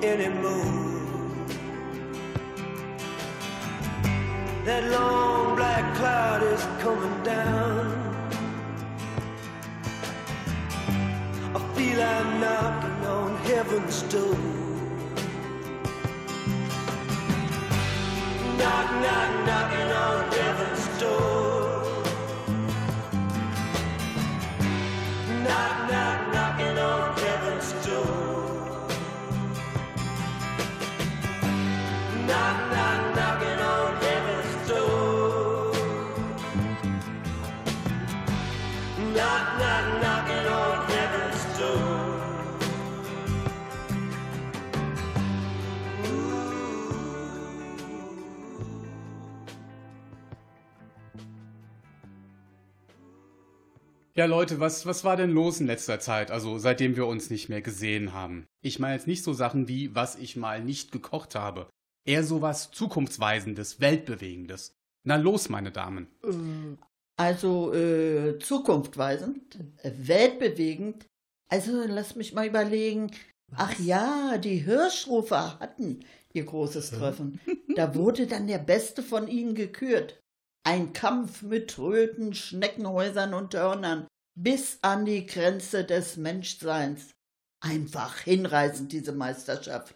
anymore. 0.03 0.83
That 4.65 4.83
long 4.91 5.55
black 5.55 5.95
cloud 5.95 6.43
is 6.43 6.63
coming 6.83 7.23
down. 7.23 7.85
I 11.55 11.59
feel 11.75 12.01
I'm 12.01 12.41
knocking 12.41 13.05
on 13.05 13.37
heaven's 13.49 14.01
door. 14.13 14.56
Ja, 54.17 54.25
Leute, 54.25 54.59
was, 54.59 54.87
was 54.87 55.03
war 55.03 55.15
denn 55.15 55.29
los 55.29 55.59
in 55.59 55.67
letzter 55.67 55.99
Zeit, 55.99 56.31
also 56.31 56.57
seitdem 56.57 56.95
wir 56.95 57.05
uns 57.05 57.29
nicht 57.29 57.49
mehr 57.49 57.61
gesehen 57.61 58.13
haben? 58.13 58.47
Ich 58.63 58.79
meine 58.79 58.95
jetzt 58.95 59.05
nicht 59.05 59.23
so 59.23 59.31
Sachen 59.31 59.67
wie, 59.67 59.93
was 59.93 60.15
ich 60.15 60.35
mal 60.35 60.63
nicht 60.63 60.91
gekocht 60.91 61.35
habe. 61.35 61.69
Eher 62.03 62.23
sowas 62.23 62.71
Zukunftsweisendes, 62.71 63.79
Weltbewegendes. 63.79 64.73
Na 65.03 65.17
los, 65.17 65.49
meine 65.49 65.71
Damen. 65.71 66.07
Also 67.15 67.71
äh, 67.75 68.39
zukunftweisend, 68.39 69.59
äh, 69.83 69.91
weltbewegend. 69.95 71.05
Also 71.47 71.83
lass 71.85 72.15
mich 72.15 72.33
mal 72.33 72.47
überlegen. 72.47 73.11
Ach 73.55 73.77
ja, 73.77 74.39
die 74.39 74.57
Hirschrufer 74.57 75.59
hatten 75.59 75.99
ihr 76.33 76.45
großes 76.45 76.89
Treffen. 76.89 77.39
Da 77.75 77.93
wurde 77.93 78.25
dann 78.25 78.47
der 78.47 78.57
Beste 78.57 79.03
von 79.03 79.27
ihnen 79.27 79.53
gekürt. 79.53 80.19
Ein 80.69 80.91
Kampf 80.91 81.43
mit 81.43 81.79
Röten, 81.79 82.33
Schneckenhäusern 82.33 83.33
und 83.33 83.55
Hörnern 83.55 84.05
bis 84.35 84.79
an 84.81 85.05
die 85.05 85.25
Grenze 85.25 85.85
des 85.85 86.17
Menschseins. 86.17 87.11
Einfach 87.61 88.17
hinreißend, 88.17 88.91
diese 88.91 89.13
Meisterschaft. 89.13 89.95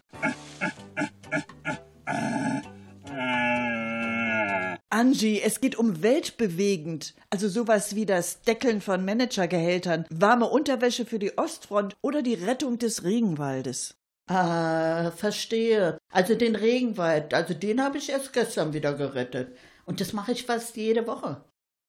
Angie, 4.90 5.42
es 5.42 5.60
geht 5.60 5.76
um 5.76 6.02
weltbewegend. 6.02 7.16
Also 7.30 7.50
sowas 7.50 7.96
wie 7.96 8.06
das 8.06 8.42
Deckeln 8.44 8.80
von 8.80 9.04
Managergehältern, 9.04 10.06
warme 10.10 10.50
Unterwäsche 10.50 11.06
für 11.06 11.20
die 11.20 11.38
Ostfront 11.38 11.98
oder 12.02 12.22
die 12.22 12.36
Rettung 12.36 12.80
des 12.80 13.04
Regenwaldes. 13.04 13.96
Ah, 14.30 15.12
verstehe. 15.12 15.98
Also 16.14 16.36
den 16.36 16.56
Regenwald, 16.56 17.34
also 17.34 17.54
den 17.54 17.84
habe 17.84 17.98
ich 17.98 18.10
erst 18.10 18.32
gestern 18.32 18.72
wieder 18.72 18.94
gerettet. 18.94 19.54
Und 19.86 20.02
das 20.02 20.14
mache 20.14 20.32
ich 20.32 20.46
fast 20.46 20.78
jede 20.78 21.08
Woche. 21.08 21.44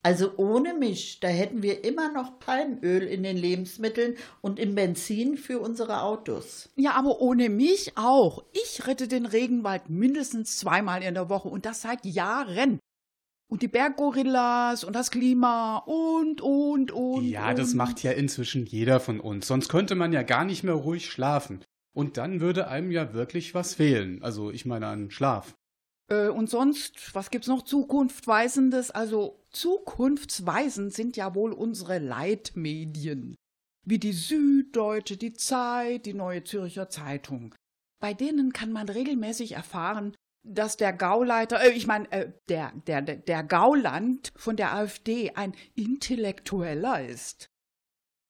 Also 0.04 0.32
ohne 0.36 0.74
mich, 0.74 1.20
da 1.20 1.28
hätten 1.28 1.62
wir 1.62 1.84
immer 1.84 2.10
noch 2.10 2.40
Palmöl 2.40 3.04
in 3.04 3.22
den 3.22 3.36
Lebensmitteln 3.36 4.16
und 4.40 4.58
im 4.58 4.74
Benzin 4.74 5.36
für 5.36 5.60
unsere 5.60 6.02
Autos. 6.02 6.70
Ja, 6.74 6.94
aber 6.94 7.20
ohne 7.20 7.48
mich 7.48 7.92
auch. 7.96 8.44
Ich 8.52 8.84
rette 8.88 9.06
den 9.06 9.26
Regenwald 9.26 9.90
mindestens 9.90 10.58
zweimal 10.58 11.04
in 11.04 11.14
der 11.14 11.28
Woche 11.28 11.48
und 11.48 11.66
das 11.66 11.82
seit 11.82 12.04
Jahren. 12.04 12.80
Und 13.48 13.62
die 13.62 13.68
Berggorillas 13.68 14.82
und 14.82 14.96
das 14.96 15.12
Klima 15.12 15.76
und, 15.86 16.40
und, 16.40 16.90
und. 16.90 17.24
Ja, 17.24 17.54
das 17.54 17.72
und. 17.72 17.76
macht 17.76 18.02
ja 18.02 18.10
inzwischen 18.10 18.66
jeder 18.66 18.98
von 18.98 19.20
uns. 19.20 19.46
Sonst 19.46 19.68
könnte 19.68 19.94
man 19.94 20.12
ja 20.12 20.22
gar 20.22 20.44
nicht 20.44 20.64
mehr 20.64 20.74
ruhig 20.74 21.06
schlafen. 21.06 21.62
Und 21.94 22.16
dann 22.16 22.40
würde 22.40 22.66
einem 22.66 22.90
ja 22.90 23.12
wirklich 23.12 23.54
was 23.54 23.74
fehlen. 23.74 24.20
Also 24.22 24.50
ich 24.50 24.64
meine 24.64 24.86
an 24.88 25.10
Schlaf. 25.10 25.54
Äh, 26.12 26.28
und 26.28 26.50
sonst, 26.50 27.14
was 27.14 27.30
gibt's 27.30 27.48
noch 27.48 27.62
Zukunftweisendes? 27.62 28.90
Also 28.90 29.42
zukunftsweisend 29.50 30.92
sind 30.92 31.16
ja 31.16 31.34
wohl 31.34 31.52
unsere 31.52 31.98
Leitmedien. 31.98 33.34
Wie 33.84 33.98
die 33.98 34.12
Süddeutsche, 34.12 35.16
die 35.16 35.32
Zeit, 35.32 36.06
die 36.06 36.14
Neue 36.14 36.44
Zürcher 36.44 36.88
Zeitung. 36.88 37.54
Bei 38.00 38.14
denen 38.14 38.52
kann 38.52 38.72
man 38.72 38.88
regelmäßig 38.88 39.52
erfahren, 39.52 40.14
dass 40.44 40.76
der 40.76 40.92
Gauleiter, 40.92 41.62
äh, 41.62 41.70
ich 41.70 41.86
meine, 41.86 42.10
äh, 42.12 42.32
der, 42.48 42.72
der, 42.86 43.00
der 43.02 43.42
Gauland 43.44 44.32
von 44.36 44.56
der 44.56 44.74
AfD 44.74 45.30
ein 45.34 45.54
Intellektueller 45.74 47.06
ist. 47.08 47.48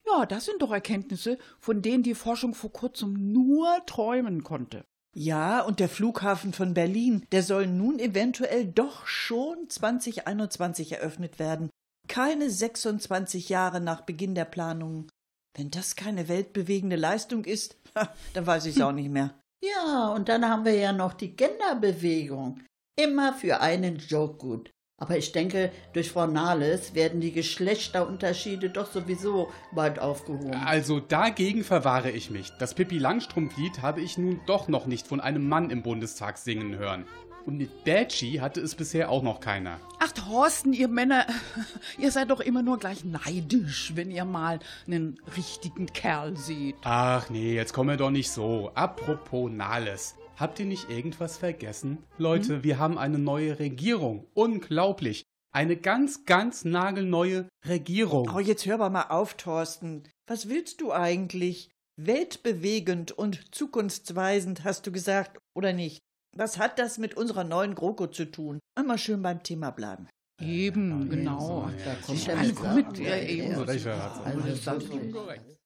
Ja, 0.07 0.27
das 0.27 0.45
sind 0.45 0.63
doch 0.63 0.73
Erkenntnisse, 0.73 1.39
von 1.59 1.81
denen 1.81 2.03
die 2.03 2.15
Forschung 2.15 2.55
vor 2.55 2.73
kurzem 2.73 3.33
nur 3.33 3.85
träumen 3.87 4.43
konnte. 4.43 4.85
Ja, 5.15 5.61
und 5.61 5.79
der 5.79 5.91
Flughafen 5.91 6.53
von 6.53 6.73
Berlin, 6.73 7.27
der 7.33 7.43
soll 7.43 7.67
nun 7.67 7.99
eventuell 7.99 8.67
doch 8.67 9.07
schon 9.07 9.69
2021 9.69 10.93
eröffnet 10.93 11.39
werden. 11.39 11.69
Keine 12.09 12.51
26 12.51 13.51
Jahre 13.51 13.81
nach 13.81 14.03
Beginn 14.03 14.35
der 14.35 14.47
Planungen. 14.47 15.09
Wenn 15.55 15.71
das 15.71 15.97
keine 15.97 16.29
weltbewegende 16.29 16.97
Leistung 16.97 17.45
ist, 17.45 17.77
dann 18.33 18.47
weiß 18.47 18.67
ich 18.67 18.77
es 18.77 18.83
auch 18.83 18.93
nicht 18.93 19.11
mehr. 19.11 19.39
Ja, 19.63 20.09
und 20.09 20.29
dann 20.29 20.49
haben 20.49 20.65
wir 20.65 20.75
ja 20.75 20.93
noch 20.93 21.13
die 21.13 21.37
Genderbewegung. 21.37 22.61
Immer 22.99 23.35
für 23.35 23.61
einen 23.61 23.97
Joke 23.97 24.39
gut. 24.39 24.71
Aber 25.03 25.19
ich 25.19 25.33
denke, 25.33 25.73
durch 25.95 26.13
Frau 26.13 26.29
Nahles 26.29 26.95
werden 26.95 27.21
die 27.21 27.33
Geschlechterunterschiede 27.33 28.71
doch 28.71 28.89
sowieso 28.89 29.51
bald 29.73 29.99
aufgehoben. 29.99 30.55
Also 30.65 31.01
dagegen 31.01 31.65
verwahre 31.65 32.13
ich 32.13 32.31
mich. 32.31 32.53
Das 32.61 32.75
Pippi 32.75 32.99
Langstrumpf-Lied 32.99 33.83
habe 33.83 34.01
ich 34.01 34.17
nun 34.17 34.41
doch 34.47 34.69
noch 34.69 34.87
nicht 34.87 35.09
von 35.09 35.21
einem 35.21 35.49
Mann 35.49 35.71
im 35.71 35.83
Bundestag 35.83 36.39
singen 36.39 36.79
hören. 36.79 37.05
Und 37.45 37.59
mit 37.59 37.83
Badgie 37.83 38.41
hatte 38.41 38.61
es 38.61 38.77
bisher 38.77 39.11
auch 39.11 39.25
noch 39.25 39.41
keiner. 39.41 39.81
Ach, 39.99 40.13
Thorsten, 40.13 40.73
ihr 40.73 40.87
Männer, 40.87 41.27
ihr 41.99 42.13
seid 42.13 42.31
doch 42.31 42.39
immer 42.39 42.63
nur 42.63 42.79
gleich 42.79 43.05
neidisch, 43.05 43.97
wenn 43.97 44.13
ihr 44.13 44.25
mal 44.25 44.61
einen 44.87 45.19
richtigen 45.37 45.87
Kerl 45.87 46.37
seht. 46.37 46.77
Ach 46.85 47.29
nee, 47.29 47.55
jetzt 47.57 47.73
kommen 47.73 47.91
wir 47.91 47.97
doch 47.97 48.11
nicht 48.11 48.31
so. 48.31 48.71
Apropos 48.77 49.51
Nahles. 49.51 50.15
Habt 50.37 50.59
ihr 50.59 50.67
nicht 50.67 50.89
irgendwas 50.89 51.37
vergessen? 51.37 51.99
Leute, 52.19 52.65
wir 52.65 52.79
haben 52.79 52.99
eine 52.99 53.19
neue 53.19 53.59
Regierung. 53.59 54.27
Unglaublich. 54.35 55.25
Eine 55.55 55.77
ganz, 55.77 56.25
ganz 56.25 56.65
nagelneue 56.65 57.49
Regierung. 57.67 58.31
Oh, 58.35 58.41
jetzt 58.41 58.65
hör 58.65 58.89
mal 58.89 59.09
auf, 59.11 59.35
Thorsten. 59.35 60.05
Was 60.27 60.49
willst 60.49 60.81
du 60.81 60.93
eigentlich? 60.93 61.71
Weltbewegend 61.97 63.13
und 63.13 63.55
zukunftsweisend, 63.55 64.65
hast 64.65 64.87
du 64.87 64.93
gesagt, 64.93 65.39
oder 65.55 65.75
nicht? 65.75 65.99
Was 66.35 66.59
hat 66.59 66.79
das 66.79 66.97
mit 66.97 67.15
unserer 67.15 67.45
neuen 67.45 67.75
GroKo 67.75 68.07
zu 68.07 68.31
tun? 68.31 68.59
Immer 68.79 68.97
schön 68.97 69.21
beim 69.21 69.43
Thema 69.43 69.71
bleiben. 69.71 70.09
Eben, 70.41 71.11
genau. 71.11 71.71
Da 71.85 71.95
kommt 72.07 72.27
er 72.27 72.39
Alle 72.39 72.75
mit 72.75 72.99
ja, 72.99 73.17
eben. 73.19 73.55
So, 73.55 73.67
hat's. 73.67 73.87
Also, 74.25 74.41
das 74.41 74.49
ist 74.49 74.67
wirklich. 74.67 75.13
Korrekt. 75.13 75.59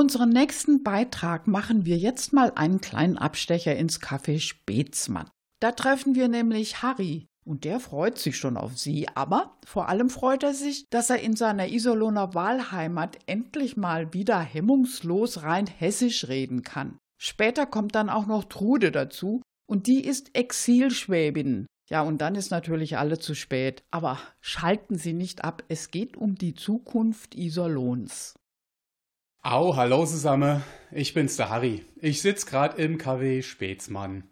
Für 0.00 0.04
unseren 0.04 0.30
nächsten 0.30 0.82
Beitrag 0.82 1.46
machen 1.46 1.84
wir 1.84 1.98
jetzt 1.98 2.32
mal 2.32 2.52
einen 2.54 2.80
kleinen 2.80 3.18
Abstecher 3.18 3.76
ins 3.76 4.00
Café 4.00 4.40
Spätzmann. 4.40 5.28
Da 5.60 5.72
treffen 5.72 6.14
wir 6.14 6.26
nämlich 6.28 6.82
Harry. 6.82 7.26
Und 7.44 7.64
der 7.64 7.80
freut 7.80 8.16
sich 8.16 8.38
schon 8.38 8.56
auf 8.56 8.78
sie, 8.78 9.08
aber 9.14 9.58
vor 9.66 9.90
allem 9.90 10.08
freut 10.08 10.42
er 10.42 10.54
sich, 10.54 10.86
dass 10.88 11.10
er 11.10 11.20
in 11.20 11.36
seiner 11.36 11.68
Isoloner 11.68 12.32
Wahlheimat 12.32 13.18
endlich 13.26 13.76
mal 13.76 14.14
wieder 14.14 14.40
hemmungslos 14.40 15.42
rein 15.42 15.66
hessisch 15.66 16.28
reden 16.28 16.62
kann. 16.62 16.96
Später 17.20 17.66
kommt 17.66 17.94
dann 17.94 18.08
auch 18.08 18.24
noch 18.24 18.44
Trude 18.44 18.92
dazu 18.92 19.42
und 19.68 19.86
die 19.86 20.02
ist 20.02 20.34
Exilschwäbin. 20.34 21.66
Ja, 21.90 22.00
und 22.00 22.22
dann 22.22 22.36
ist 22.36 22.50
natürlich 22.50 22.96
alle 22.96 23.18
zu 23.18 23.34
spät. 23.34 23.82
Aber 23.90 24.18
schalten 24.40 24.96
Sie 24.96 25.12
nicht 25.12 25.44
ab, 25.44 25.62
es 25.68 25.90
geht 25.90 26.16
um 26.16 26.36
die 26.36 26.54
Zukunft 26.54 27.34
Iserlohns. 27.34 28.34
Au, 29.42 29.74
hallo 29.74 30.04
zusammen. 30.04 30.62
Ich 30.92 31.14
bin's, 31.14 31.36
der 31.38 31.48
Harry. 31.48 31.86
Ich 31.96 32.20
sitz 32.20 32.44
grad 32.44 32.78
im 32.78 32.98
KW 32.98 33.40
Spätzmann. 33.40 34.24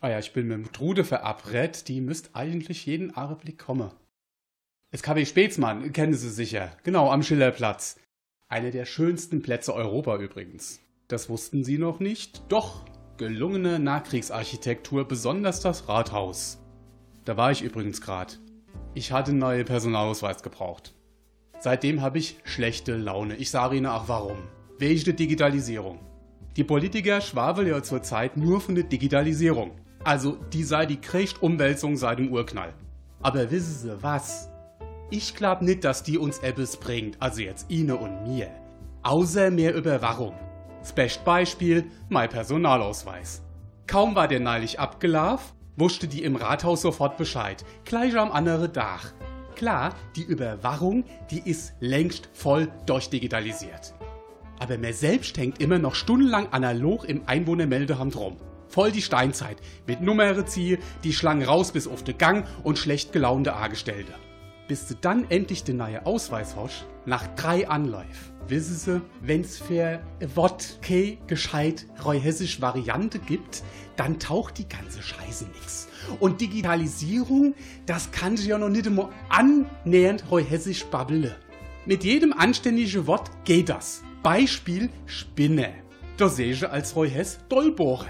Ah 0.00 0.10
ja, 0.10 0.20
ich 0.20 0.32
bin 0.32 0.46
mit 0.46 0.72
Trude 0.72 1.02
verabredet, 1.02 1.88
die 1.88 2.00
müsst 2.00 2.36
eigentlich 2.36 2.86
jeden 2.86 3.16
Augenblick 3.16 3.58
kommen. 3.58 3.90
Das 4.92 5.02
KW 5.02 5.26
Spätzmann, 5.26 5.92
kennen 5.92 6.14
Sie 6.14 6.30
sicher. 6.30 6.70
Genau, 6.84 7.10
am 7.10 7.24
Schillerplatz. 7.24 7.98
Einer 8.46 8.70
der 8.70 8.84
schönsten 8.84 9.42
Plätze 9.42 9.74
Europa 9.74 10.18
übrigens. 10.18 10.78
Das 11.08 11.28
wussten 11.28 11.64
Sie 11.64 11.78
noch 11.78 11.98
nicht? 11.98 12.44
Doch, 12.48 12.84
gelungene 13.16 13.80
Nachkriegsarchitektur, 13.80 15.08
besonders 15.08 15.62
das 15.62 15.88
Rathaus. 15.88 16.60
Da 17.24 17.36
war 17.36 17.50
ich 17.50 17.62
übrigens 17.62 18.00
grad. 18.00 18.38
Ich 18.94 19.10
hatte 19.10 19.32
einen 19.32 19.40
neuen 19.40 19.64
Personalausweis 19.64 20.44
gebraucht. 20.44 20.94
Seitdem 21.64 22.02
habe 22.02 22.18
ich 22.18 22.36
schlechte 22.44 22.94
Laune. 22.94 23.36
Ich 23.36 23.50
sage 23.50 23.76
Ihnen 23.76 23.86
auch 23.86 24.06
warum. 24.06 24.36
Wegen 24.78 25.02
der 25.02 25.14
Digitalisierung. 25.14 25.98
Die 26.58 26.62
Politiker 26.62 27.22
schwafeln 27.22 27.68
ja 27.68 27.82
zurzeit 27.82 28.36
nur 28.36 28.60
von 28.60 28.74
der 28.74 28.84
Digitalisierung. 28.84 29.70
Also, 30.04 30.36
die 30.52 30.62
sei 30.62 30.84
die 30.84 31.00
größte 31.00 31.40
Umwälzung 31.40 31.96
seit 31.96 32.18
dem 32.18 32.30
Urknall. 32.30 32.74
Aber 33.22 33.50
wissen 33.50 33.72
Sie 33.72 34.02
was? 34.02 34.50
Ich 35.08 35.34
glaub 35.34 35.62
nicht, 35.62 35.84
dass 35.84 36.02
die 36.02 36.18
uns 36.18 36.40
etwas 36.40 36.76
bringt, 36.76 37.16
also 37.22 37.40
jetzt 37.40 37.70
Ihnen 37.70 37.96
und 37.96 38.24
mir. 38.24 38.50
Außer 39.02 39.50
mehr 39.50 39.74
Überwachung. 39.74 40.34
Das 40.80 40.92
beste 40.92 41.24
Beispiel, 41.24 41.86
mein 42.10 42.28
Personalausweis. 42.28 43.42
Kaum 43.86 44.14
war 44.14 44.28
der 44.28 44.40
neulich 44.40 44.78
abgelaufen, 44.78 45.56
wusste 45.78 46.08
die 46.08 46.24
im 46.24 46.36
Rathaus 46.36 46.82
sofort 46.82 47.16
Bescheid. 47.16 47.64
Gleich 47.86 48.14
am 48.18 48.32
anderen 48.32 48.70
Tag. 48.70 49.14
Klar, 49.54 49.94
die 50.16 50.24
Überwachung, 50.24 51.04
die 51.30 51.48
ist 51.48 51.74
längst 51.78 52.28
voll 52.32 52.68
durchdigitalisiert. 52.86 53.94
Aber 54.58 54.78
mir 54.78 54.92
selbst 54.92 55.36
hängt 55.38 55.60
immer 55.60 55.78
noch 55.78 55.94
stundenlang 55.94 56.52
analog 56.52 57.08
im 57.08 57.22
Einwohnermeldeamt 57.26 58.16
rum. 58.16 58.36
Voll 58.68 58.90
die 58.90 59.02
Steinzeit. 59.02 59.58
Mit 59.86 60.00
Nummer 60.00 60.44
ziehe, 60.46 60.78
die 61.04 61.12
Schlangen 61.12 61.46
raus 61.46 61.70
bis 61.70 61.86
auf 61.86 62.02
den 62.02 62.18
Gang 62.18 62.46
und 62.64 62.78
schlecht 62.78 63.12
gelaunte 63.12 63.54
Angestellte. 63.54 64.12
Bis 64.66 64.88
du 64.88 64.94
dann 64.94 65.30
endlich 65.30 65.62
den 65.62 65.76
neue 65.76 66.04
Ausweis 66.04 66.56
hast, 66.56 66.86
nach 67.04 67.26
drei 67.36 67.68
Anläufen, 67.68 68.32
wissen 68.48 68.74
sie, 68.74 69.02
wenn's 69.20 69.58
für 69.58 70.00
Wort 70.34 70.80
gescheit 71.26 71.86
reuhessisch 72.04 72.60
Variante 72.60 73.18
gibt, 73.20 73.62
dann 73.96 74.18
taucht 74.18 74.58
die 74.58 74.68
ganze 74.68 75.02
Scheiße 75.02 75.44
nix. 75.44 75.88
Und 76.20 76.40
Digitalisierung, 76.40 77.54
das 77.86 78.10
kann 78.10 78.36
sich 78.36 78.46
ja 78.46 78.58
noch 78.58 78.68
nicht 78.68 78.86
immer 78.86 79.10
annähernd 79.28 80.30
reuhessisch 80.30 80.84
babbele. 80.86 81.36
Mit 81.86 82.04
jedem 82.04 82.32
anständigen 82.32 83.06
Wort 83.06 83.30
geht 83.44 83.68
das. 83.68 84.02
Beispiel 84.22 84.88
Spinne. 85.06 85.74
Da 86.16 86.28
sehe 86.28 86.52
ich 86.52 86.68
als 86.68 86.96
Reuhess 86.96 87.40
Dollbohre. 87.48 88.08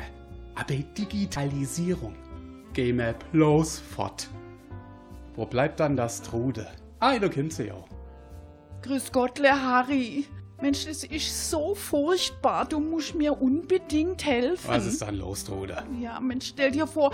Aber 0.54 0.74
Digitalisierung. 0.74 2.14
Geh 2.72 2.92
mir 2.92 3.14
bloß 3.32 3.78
fort. 3.78 4.28
Wo 5.34 5.46
bleibt 5.46 5.80
dann 5.80 5.96
das 5.96 6.22
Trude? 6.22 6.68
Ah, 7.00 7.18
da 7.18 7.28
kommt 7.28 7.52
sie 7.52 7.66
ja. 7.66 7.84
Grüß 8.82 9.10
Gottle, 9.10 9.50
Harry. 9.50 10.26
Mensch, 10.60 10.86
das 10.86 11.04
ist 11.04 11.50
so 11.50 11.74
furchtbar. 11.74 12.64
Du 12.66 12.78
musst 12.80 13.14
mir 13.14 13.40
unbedingt 13.42 14.24
helfen. 14.24 14.68
Was 14.68 14.86
ist 14.86 15.02
dann 15.02 15.16
los, 15.16 15.44
Trude? 15.44 15.84
Ja, 16.00 16.20
Mensch, 16.20 16.46
stell 16.48 16.70
dir 16.70 16.86
vor, 16.86 17.12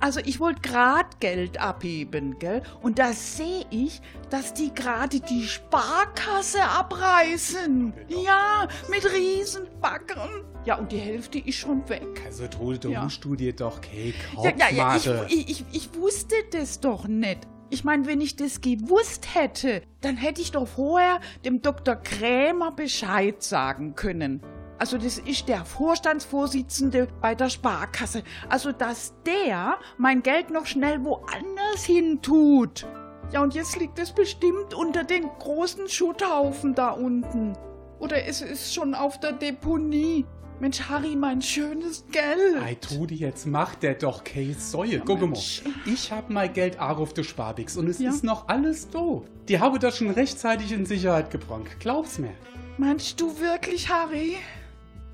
also 0.00 0.20
ich 0.24 0.38
wollte 0.40 0.60
gerade 0.62 1.08
Geld 1.20 1.60
abheben, 1.60 2.38
gell? 2.38 2.62
Und 2.80 2.98
da 2.98 3.12
sehe 3.12 3.66
ich, 3.70 4.00
dass 4.30 4.54
die 4.54 4.72
gerade 4.72 5.20
die 5.20 5.46
Sparkasse 5.46 6.62
abreißen. 6.62 7.92
Ja, 8.24 8.68
mit 8.88 9.04
Riesenbackern. 9.12 10.44
Ja, 10.64 10.76
und 10.76 10.92
die 10.92 10.98
Hälfte 10.98 11.38
ist 11.38 11.56
schon 11.56 11.86
weg. 11.88 12.06
Also, 12.24 12.46
Trude, 12.46 12.78
du 12.78 12.90
Ja. 12.90 13.02
musst 13.02 13.24
du 13.24 13.34
dir 13.34 13.54
doch 13.54 13.80
kein 13.80 14.14
Ja, 14.42 14.52
ja, 14.56 14.70
ja, 14.70 14.96
ich, 14.96 15.06
ich, 15.32 15.50
ich, 15.50 15.64
ich 15.72 15.94
wusste 15.94 16.34
das 16.52 16.80
doch 16.80 17.06
nicht. 17.08 17.46
Ich 17.70 17.84
meine, 17.84 18.06
wenn 18.06 18.22
ich 18.22 18.36
das 18.36 18.62
gewusst 18.62 19.34
hätte, 19.34 19.82
dann 20.00 20.16
hätte 20.16 20.40
ich 20.40 20.52
doch 20.52 20.66
vorher 20.66 21.20
dem 21.44 21.60
Dr. 21.60 21.96
Krämer 21.96 22.72
Bescheid 22.72 23.42
sagen 23.42 23.94
können. 23.94 24.42
Also 24.78 24.96
das 24.96 25.18
ist 25.18 25.48
der 25.48 25.64
Vorstandsvorsitzende 25.64 27.08
bei 27.20 27.34
der 27.34 27.50
Sparkasse. 27.50 28.22
Also 28.48 28.72
dass 28.72 29.12
der 29.26 29.78
mein 29.98 30.22
Geld 30.22 30.50
noch 30.50 30.64
schnell 30.64 31.04
woanders 31.04 31.84
hin 31.84 32.22
tut. 32.22 32.86
Ja, 33.32 33.42
und 33.42 33.54
jetzt 33.54 33.78
liegt 33.78 33.98
es 33.98 34.12
bestimmt 34.12 34.72
unter 34.72 35.04
den 35.04 35.28
großen 35.38 35.88
Schutthaufen 35.88 36.74
da 36.74 36.90
unten. 36.90 37.52
Oder 37.98 38.24
es 38.24 38.40
ist 38.40 38.72
schon 38.72 38.94
auf 38.94 39.20
der 39.20 39.32
Deponie. 39.32 40.24
Mensch, 40.60 40.80
Harry, 40.88 41.14
mein 41.14 41.40
schönes 41.40 42.04
Geld. 42.10 42.60
Ei, 42.60 42.74
Trude, 42.74 43.14
jetzt 43.14 43.46
macht 43.46 43.84
der 43.84 43.94
doch 43.94 44.24
keine 44.24 44.54
Säue. 44.54 44.98
Guck 44.98 45.20
mal, 45.20 45.38
ich 45.86 46.10
hab 46.10 46.30
mein 46.30 46.52
Geld 46.52 46.80
auch 46.80 46.98
auf 46.98 47.14
der 47.14 47.22
Sparbix 47.22 47.76
und 47.76 47.86
es 47.88 48.00
Ja. 48.00 48.10
ist 48.10 48.24
noch 48.24 48.48
alles 48.48 48.90
da. 48.90 49.22
Die 49.48 49.60
habe 49.60 49.78
das 49.78 49.96
schon 49.98 50.10
rechtzeitig 50.10 50.72
in 50.72 50.84
Sicherheit 50.84 51.30
gebracht. 51.30 51.78
Glaub's 51.78 52.18
mir. 52.18 52.32
Meinst 52.76 53.20
du 53.20 53.38
wirklich, 53.38 53.88
Harry? 53.88 54.36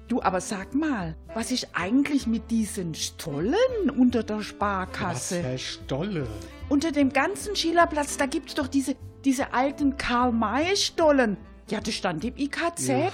Du, 0.08 0.22
aber 0.22 0.40
sag 0.40 0.74
mal, 0.74 1.14
was 1.34 1.50
ist 1.50 1.68
eigentlich 1.74 2.26
mit 2.26 2.50
diesen 2.50 2.94
Stollen 2.94 3.90
unter 3.98 4.22
der 4.22 4.38
Was 4.38 4.44
Sparkasse? 4.46 5.42
für 5.42 5.58
Stolle. 5.58 6.26
Unter 6.70 6.90
dem 6.90 7.10
ganzen 7.12 7.54
Schillerplatz, 7.54 8.16
da 8.16 8.24
gibt's 8.26 8.54
doch 8.54 8.66
diese, 8.66 8.96
diese 9.26 9.52
alten 9.52 9.96
Karl-May-Stollen. 9.98 11.36
Ja, 11.68 11.80
das 11.80 11.94
stand 11.94 12.24
im 12.24 12.36
IKZ. 12.36 12.88
Ja, 12.88 12.98
Ja, 12.98 13.10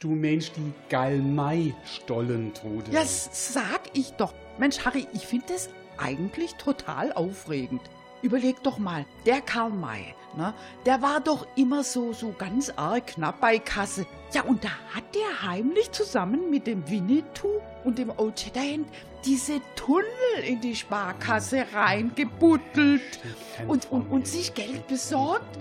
du 0.00 0.08
Mensch, 0.10 0.50
die 0.52 0.72
Galmei-Stollen, 0.88 2.52
Trude. 2.54 2.90
s- 2.96 3.52
sag 3.54 3.80
ich 3.92 4.12
doch. 4.12 4.34
Mensch, 4.58 4.84
Harry, 4.84 5.06
ich 5.12 5.26
finde 5.26 5.46
das 5.50 5.68
eigentlich 5.98 6.54
total 6.54 7.12
aufregend. 7.12 7.80
Überleg 8.22 8.62
doch 8.62 8.78
mal, 8.78 9.04
der 9.24 9.40
Karl 9.40 9.70
May, 9.70 10.14
ne, 10.36 10.52
der 10.84 11.00
war 11.02 11.20
doch 11.20 11.46
immer 11.54 11.84
so, 11.84 12.12
so 12.12 12.34
ganz 12.36 12.70
arg 12.74 13.08
knapp 13.08 13.40
bei 13.40 13.58
Kasse. 13.58 14.06
Ja, 14.32 14.42
und 14.42 14.64
da 14.64 14.70
hat 14.94 15.04
der 15.14 15.42
heimlich 15.48 15.92
zusammen 15.92 16.50
mit 16.50 16.66
dem 16.66 16.88
Winnetou 16.90 17.60
und 17.84 17.98
dem 17.98 18.10
Old 18.16 18.40
Shatterhand 18.40 18.88
diese 19.24 19.60
Tunnel 19.76 20.06
in 20.44 20.60
die 20.60 20.74
Sparkasse 20.74 21.66
reingebuddelt 21.72 23.20
und, 23.68 23.90
und, 23.92 24.10
und 24.10 24.26
sich 24.26 24.54
Geld 24.54 24.86
besorgt. 24.88 25.58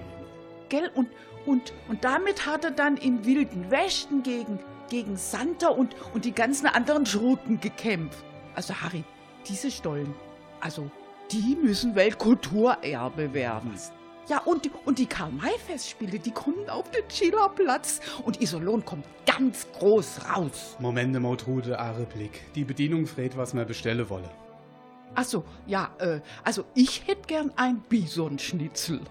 Gell? 0.70 0.90
Und, 0.96 1.10
und, 1.46 1.74
und 1.88 2.04
damit 2.04 2.46
hat 2.46 2.66
er 2.66 2.72
dann 2.72 2.98
in 2.98 3.26
wilden 3.26 3.70
Westen 3.72 4.24
gegen, 4.24 4.60
gegen 4.90 5.18
Santa 5.18 5.70
und, 5.70 5.96
und 6.14 6.26
die 6.26 6.32
ganzen 6.34 6.68
anderen 6.68 7.06
Schurken 7.06 7.60
gekämpft. 7.60 8.24
Also 8.56 8.74
Harry, 8.76 9.04
diese 9.48 9.70
Stollen, 9.70 10.14
also 10.62 10.90
die 11.32 11.56
müssen 11.62 11.96
Weltkulturerbe 11.96 13.34
werden. 13.34 13.74
Ja, 14.28 14.40
und, 14.40 14.66
die- 14.66 14.72
und 14.86 14.98
die 14.98 15.06
Karl-May-Festspiele, 15.06 16.18
die 16.18 16.32
kommen 16.32 16.68
auf 16.68 16.90
den 16.90 17.04
Schillerplatz 17.10 18.00
und 18.24 18.42
Isolon 18.42 18.84
kommt 18.84 19.06
ganz 19.28 19.68
groß 19.78 20.22
raus. 20.36 20.76
Moment 20.80 21.20
mal, 21.20 21.38
Trude, 21.38 21.78
Are 21.78 22.06
Blick. 22.06 22.42
Die 22.56 22.64
Bedienung 22.64 23.06
fragt, 23.06 23.38
was 23.38 23.54
man 23.54 23.68
bestellen 23.68 24.10
wolle. 24.10 24.30
Ach 25.14 25.24
so, 25.24 25.44
ja, 25.68 25.92
äh, 26.00 26.22
also 26.44 26.66
ich 26.74 27.08
hätte 27.08 27.28
gern 27.28 27.52
ein 27.56 27.82
Bisonschnitzel. 27.88 29.02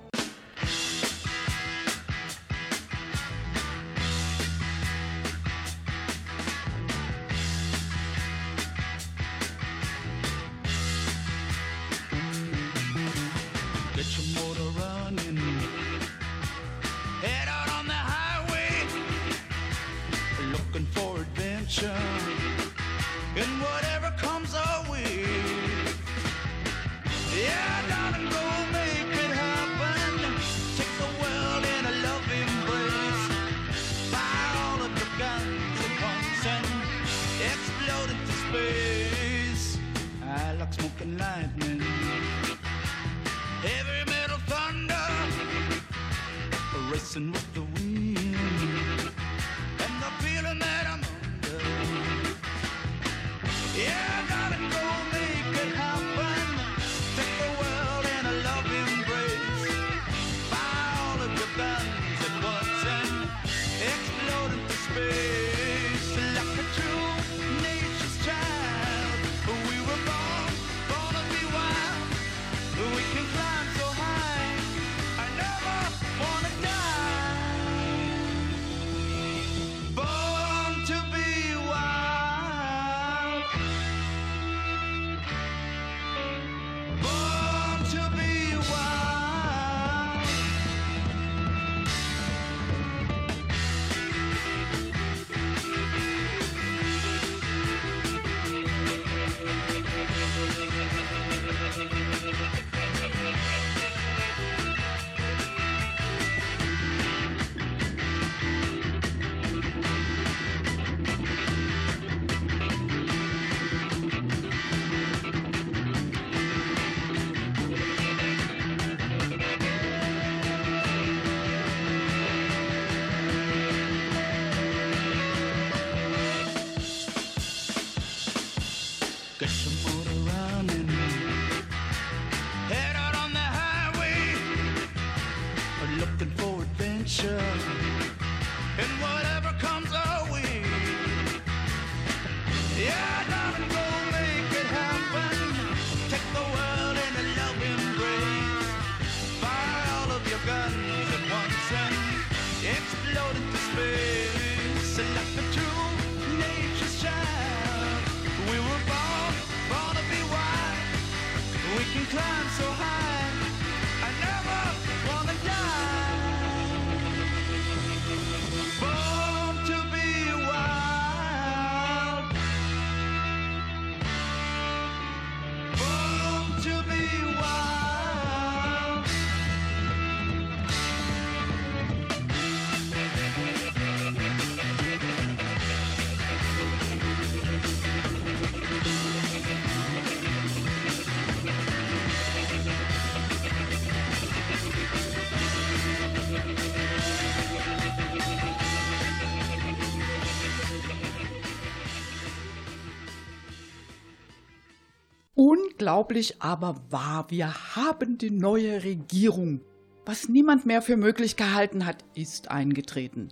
Unglaublich 205.84 206.40
aber 206.40 206.76
wahr, 206.88 207.26
wir 207.28 207.76
haben 207.76 208.16
die 208.16 208.30
neue 208.30 208.84
Regierung. 208.84 209.60
Was 210.06 210.30
niemand 210.30 210.64
mehr 210.64 210.80
für 210.80 210.96
möglich 210.96 211.36
gehalten 211.36 211.84
hat, 211.84 212.06
ist 212.14 212.50
eingetreten. 212.50 213.28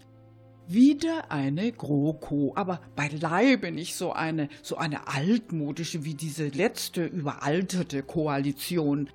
Wieder 0.68 1.30
eine 1.30 1.72
GroKo, 1.72 2.52
aber 2.54 2.82
beileibe 2.94 3.72
nicht 3.72 3.94
so 3.94 4.12
eine, 4.12 4.50
so 4.60 4.76
eine 4.76 5.08
altmodische 5.08 6.04
wie 6.04 6.12
diese 6.12 6.48
letzte 6.48 7.06
überalterte 7.06 8.02
Koalition. 8.02 9.08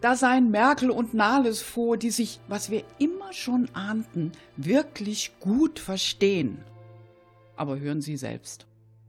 Da 0.00 0.16
seien 0.16 0.50
Merkel 0.50 0.90
und 0.90 1.12
Nahles 1.12 1.60
vor, 1.60 1.98
die 1.98 2.10
sich, 2.10 2.40
was 2.48 2.70
wir 2.70 2.84
immer 2.98 3.34
schon 3.34 3.68
ahnten, 3.74 4.32
wirklich 4.56 5.38
gut 5.40 5.78
verstehen. 5.78 6.64
Aber 7.54 7.78
hören 7.78 8.00
Sie 8.00 8.16
selbst. 8.16 8.67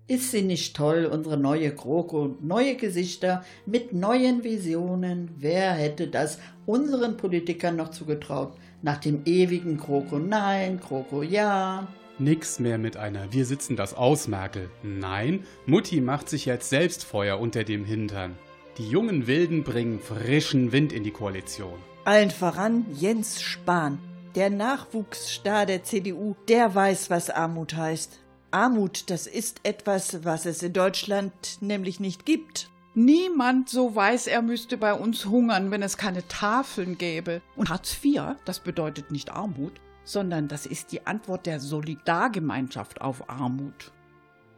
Ist 0.10 0.32
sie 0.32 0.42
nicht 0.42 0.76
toll, 0.76 1.06
unsere 1.06 1.38
neue 1.38 1.72
GroKo? 1.72 2.36
Neue 2.42 2.76
Gesichter 2.78 3.44
mit 3.68 3.94
neuen 3.94 4.44
Visionen. 4.44 5.30
Wer 5.38 5.74
hätte 5.74 6.08
das 6.08 6.40
unseren 6.66 7.16
Politikern 7.16 7.76
noch 7.76 7.92
zugetraut? 7.92 8.56
Nach 8.82 8.98
dem 8.98 9.22
ewigen 9.26 9.78
GroKo 9.78 10.18
nein, 10.18 10.80
GroKo 10.80 11.22
ja. 11.22 11.88
Nix 12.18 12.58
mehr 12.58 12.80
mit 12.80 12.98
einer 12.98 13.32
Wir 13.32 13.46
sitzen 13.46 13.76
das 13.76 13.94
aus, 13.94 14.28
Merkel. 14.28 14.72
Nein, 14.82 15.44
Mutti 15.68 16.02
macht 16.02 16.28
sich 16.28 16.48
jetzt 16.48 16.70
selbst 16.70 17.04
Feuer 17.04 17.40
unter 17.40 17.64
dem 17.64 17.86
Hintern. 17.86 18.36
Die 18.80 18.90
jungen 18.90 19.28
Wilden 19.28 19.64
bringen 19.64 20.00
frischen 20.00 20.72
Wind 20.72 20.92
in 20.92 21.04
die 21.04 21.12
Koalition. 21.12 21.78
Allen 22.06 22.32
voran 22.32 22.88
Jens 22.96 23.44
Spahn. 23.44 24.00
Der 24.34 24.50
Nachwuchsstar 24.50 25.68
der 25.68 25.84
CDU, 25.84 26.36
der 26.48 26.74
weiß, 26.74 27.12
was 27.12 27.30
Armut 27.30 27.76
heißt. 27.76 28.20
Armut, 28.52 29.10
das 29.10 29.28
ist 29.28 29.60
etwas, 29.64 30.24
was 30.24 30.46
es 30.46 30.64
in 30.64 30.74
Deutschland 30.74 31.34
nämlich 31.62 32.00
nicht 32.00 32.26
gibt. 32.26 32.70
Niemand 32.96 33.70
so 33.70 33.96
weiß, 33.96 34.28
er 34.28 34.42
müsste 34.42 34.76
bei 34.78 34.94
uns 34.94 35.26
hungern, 35.26 35.70
wenn 35.70 35.84
es 35.84 35.98
keine 35.98 36.28
Tafeln 36.28 36.98
gäbe. 36.98 37.42
Und 37.56 37.70
Hartz 37.70 37.96
IV, 38.04 38.36
das 38.46 38.60
bedeutet 38.60 39.12
nicht 39.12 39.32
Armut, 39.32 39.74
sondern 40.04 40.48
das 40.48 40.66
ist 40.66 40.92
die 40.92 41.06
Antwort 41.06 41.46
der 41.46 41.60
Solidargemeinschaft 41.60 43.02
auf 43.02 43.30
Armut. 43.30 43.92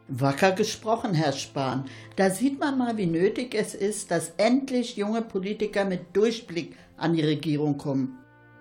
Wacker 0.07 0.53
gesprochen, 0.53 1.13
Herr 1.13 1.33
Spahn. 1.33 1.85
Da 2.15 2.29
sieht 2.29 2.59
man 2.59 2.77
mal, 2.77 2.97
wie 2.97 3.05
nötig 3.05 3.53
es 3.53 3.75
ist, 3.75 4.11
dass 4.11 4.33
endlich 4.37 4.95
junge 4.95 5.21
Politiker 5.21 5.85
mit 5.85 6.15
Durchblick 6.15 6.75
an 6.97 7.13
die 7.13 7.23
Regierung 7.23 7.77
kommen. 7.77 8.17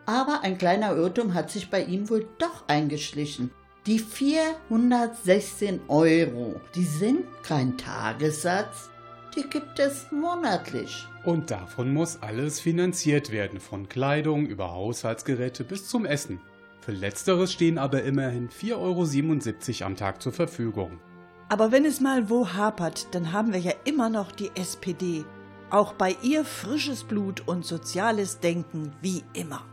Aber 0.07 0.41
ein 0.43 0.59
kleiner 0.59 0.97
Irrtum 0.97 1.35
hat 1.35 1.51
sich 1.51 1.71
bei 1.71 1.85
Ihnen 1.85 2.11
wohl 2.11 2.29
doch 2.39 2.69
eingeschlichen. 2.69 3.53
Die 3.87 3.99
416 3.99 5.81
Euro, 5.89 6.61
die 6.75 6.85
sind 6.85 7.25
kein 7.43 7.79
Tagessatz, 7.79 8.91
die 9.35 9.49
gibt 9.49 9.79
es 9.79 10.13
monatlich. 10.13 11.07
Und 11.25 11.51
davon 11.51 11.95
muss 11.95 12.21
alles 12.21 12.61
finanziert 12.61 13.33
werden, 13.33 13.59
von 13.59 13.89
Kleidung 13.89 14.45
über 14.45 14.73
Haushaltsgeräte 14.73 15.65
bis 15.65 15.89
zum 15.89 16.05
Essen. 16.05 16.41
Für 16.81 16.93
letzteres 16.93 17.55
stehen 17.55 17.79
aber 17.79 18.03
immerhin 18.03 18.51
4,77 18.51 19.81
Euro 19.81 19.87
am 19.87 19.97
Tag 19.97 20.21
zur 20.21 20.33
Verfügung. 20.33 21.01
Aber 21.49 21.73
wenn 21.73 21.87
es 21.87 22.01
mal 22.01 22.29
wo 22.29 22.49
hapert, 22.49 23.15
dann 23.15 23.33
haben 23.33 23.55
wir 23.55 23.61
ja 23.61 23.73
immer 23.85 24.11
noch 24.11 24.31
die 24.31 24.51
SPD. 24.57 25.25
Auch 25.71 25.95
bei 25.95 26.17
ihr 26.23 26.45
frisches 26.45 27.05
Blut 27.05 27.49
und 27.49 27.65
soziales 27.65 28.41
Denken 28.41 28.93
wie 29.01 29.25
immer. 29.33 29.65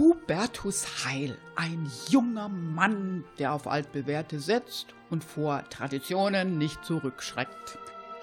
Hubertus 0.00 1.04
Heil, 1.04 1.36
ein 1.56 1.86
junger 2.08 2.48
Mann, 2.48 3.22
der 3.38 3.52
auf 3.52 3.66
altbewährte 3.66 4.40
setzt 4.40 4.86
und 5.10 5.22
vor 5.22 5.62
Traditionen 5.68 6.56
nicht 6.56 6.82
zurückschreckt. 6.86 7.78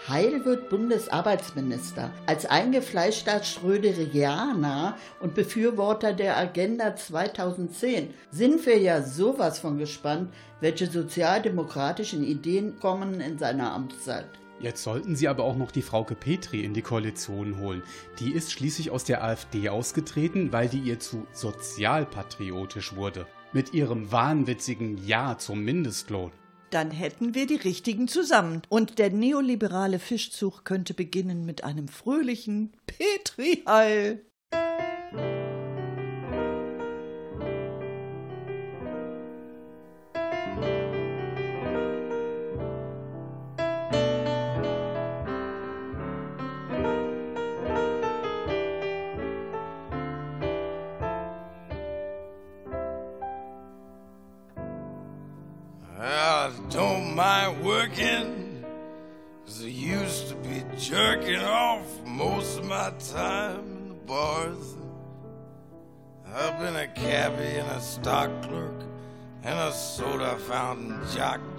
Heil 0.07 0.43
wird 0.43 0.71
Bundesarbeitsminister. 0.71 2.09
Als 2.25 2.47
eingefleischter 2.47 3.43
Schröderianer 3.43 4.97
und 5.19 5.35
Befürworter 5.35 6.13
der 6.13 6.35
Agenda 6.37 6.95
2010 6.95 8.11
sind 8.31 8.65
wir 8.65 8.79
ja 8.79 9.03
sowas 9.03 9.59
von 9.59 9.77
gespannt, 9.77 10.33
welche 10.59 10.87
sozialdemokratischen 10.87 12.23
Ideen 12.23 12.79
kommen 12.79 13.21
in 13.21 13.37
seiner 13.37 13.71
Amtszeit. 13.71 14.25
Jetzt 14.59 14.83
sollten 14.83 15.15
Sie 15.15 15.27
aber 15.27 15.43
auch 15.43 15.55
noch 15.55 15.71
die 15.71 15.83
Frauke 15.83 16.15
Petri 16.15 16.63
in 16.63 16.73
die 16.73 16.81
Koalition 16.81 17.59
holen. 17.59 17.83
Die 18.19 18.31
ist 18.31 18.51
schließlich 18.51 18.89
aus 18.89 19.03
der 19.03 19.23
AfD 19.23 19.69
ausgetreten, 19.69 20.51
weil 20.51 20.67
die 20.67 20.79
ihr 20.79 20.99
zu 20.99 21.27
sozialpatriotisch 21.31 22.95
wurde. 22.95 23.27
Mit 23.53 23.73
ihrem 23.73 24.11
wahnwitzigen 24.11 24.97
Ja 25.05 25.37
zum 25.37 25.63
Mindestlohn. 25.63 26.31
Dann 26.71 26.91
hätten 26.91 27.33
wir 27.35 27.45
die 27.45 27.55
richtigen 27.55 28.07
zusammen. 28.07 28.63
Und 28.67 28.99
der 28.99 29.11
neoliberale 29.11 29.99
Fischzug 29.99 30.65
könnte 30.65 30.93
beginnen 30.93 31.45
mit 31.45 31.63
einem 31.63 31.87
fröhlichen 31.87 32.73
Petri-Heil. 32.87 34.25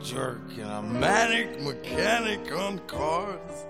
Jerk, 0.09 0.41
and 0.53 0.63
a 0.63 0.83
manic 0.83 1.61
mechanic 1.61 2.51
on 2.51 2.79
cars. 2.87 3.67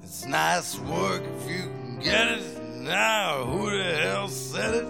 It's 0.00 0.24
nice 0.26 0.78
work 0.78 1.22
if 1.38 1.50
you 1.50 1.62
can 1.62 1.98
get 1.98 2.28
it. 2.28 2.62
Now, 2.76 3.44
who 3.46 3.68
the 3.70 3.96
hell 4.02 4.28
said 4.28 4.74
it? 4.74 4.86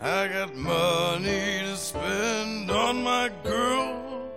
I 0.00 0.26
got 0.26 0.56
money 0.56 1.60
to 1.66 1.76
spend 1.76 2.68
on 2.70 3.04
my 3.04 3.30
girl, 3.44 4.28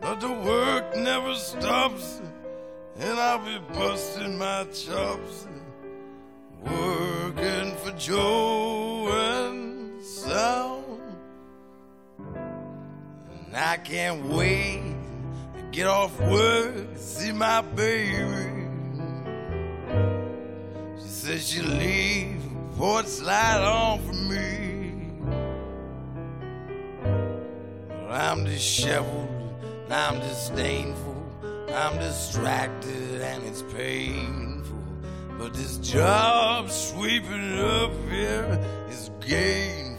but 0.00 0.18
the 0.20 0.32
work 0.32 0.96
never 0.96 1.34
stops, 1.36 2.20
and 2.98 3.16
I'll 3.16 3.44
be 3.44 3.58
busting 3.74 4.36
my 4.36 4.64
chops, 4.72 5.46
working 6.64 7.76
for 7.76 7.92
Joe 7.92 8.87
And 13.48 13.56
I 13.56 13.78
can't 13.78 14.26
wait 14.26 14.82
to 15.56 15.62
get 15.70 15.86
off 15.86 16.20
work, 16.20 16.74
and 16.74 16.98
see 16.98 17.32
my 17.32 17.62
baby. 17.62 18.66
She 20.98 21.08
says 21.08 21.48
she'll 21.48 21.64
leave 21.64 22.42
before 22.72 23.00
it 23.00 23.08
slide 23.08 23.62
on 23.62 24.00
for 24.00 24.12
me. 24.12 24.92
Well, 27.88 28.12
I'm 28.12 28.44
disheveled, 28.44 29.30
I'm 29.88 30.20
disdainful, 30.20 31.16
I'm 31.72 31.96
distracted, 31.98 33.22
and 33.22 33.44
it's 33.44 33.62
painful. 33.62 34.76
But 35.38 35.54
this 35.54 35.78
job 35.78 36.70
sweeping 36.70 37.58
up 37.60 37.92
here 38.10 38.60
is 38.90 39.08
gainfully 39.20 39.98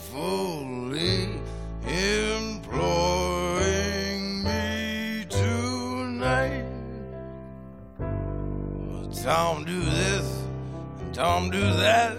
empty. 1.87 3.38
Tom, 9.29 9.63
do 9.63 9.79
this, 9.79 10.43
and 11.01 11.13
Tom, 11.13 11.51
do 11.51 11.61
that, 11.61 12.17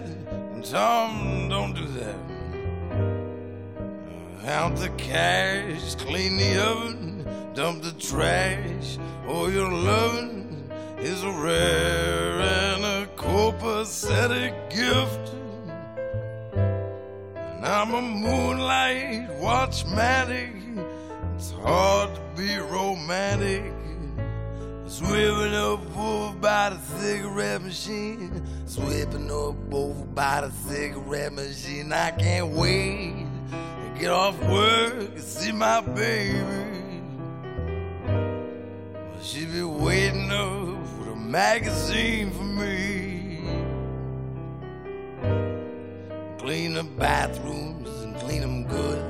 and 0.52 0.64
Tom, 0.64 1.48
don't 1.48 1.74
do 1.74 1.84
that. 1.84 2.14
Count 4.44 4.76
the 4.76 4.90
cash, 4.90 5.96
clean 5.96 6.36
the 6.36 6.64
oven, 6.64 7.26
dump 7.52 7.82
the 7.82 7.90
trash. 7.98 8.96
Oh, 9.26 9.48
your 9.48 9.72
loving 9.72 10.70
is 11.00 11.24
a 11.24 11.32
rare 11.32 12.42
and 12.42 12.84
a 12.84 13.08
copacetic 13.16 14.70
gift. 14.70 15.34
And 16.54 17.66
I'm 17.66 17.92
a 17.92 18.02
moonlight 18.02 19.30
watchmatic. 19.40 20.54
It's 21.34 21.50
hard 21.50 22.14
to 22.14 22.20
be 22.36 22.56
romantic. 22.58 23.80
Swimming 24.91 25.55
up 25.55 25.97
over 25.97 26.34
by 26.41 26.70
the 26.70 26.78
cigarette 26.99 27.62
machine. 27.62 28.45
Sweeping 28.66 29.30
up 29.30 29.55
over 29.72 30.05
by 30.07 30.41
the 30.41 30.51
cigarette 30.51 31.32
machine. 31.32 31.93
I 31.93 32.11
can't 32.11 32.49
wait 32.49 33.24
to 33.53 34.01
get 34.01 34.11
off 34.11 34.36
work 34.43 34.95
and 34.95 35.22
see 35.22 35.53
my 35.53 35.80
baby. 35.80 36.43
She 39.22 39.47
be 39.47 39.62
waiting 39.62 40.28
up 40.32 40.99
with 40.99 41.12
a 41.12 41.16
magazine 41.16 42.32
for 42.32 42.43
me. 42.43 43.45
Clean 46.38 46.74
the 46.74 46.82
bathrooms 46.82 47.88
and 48.01 48.16
clean 48.16 48.41
them 48.41 48.64
good. 48.64 49.05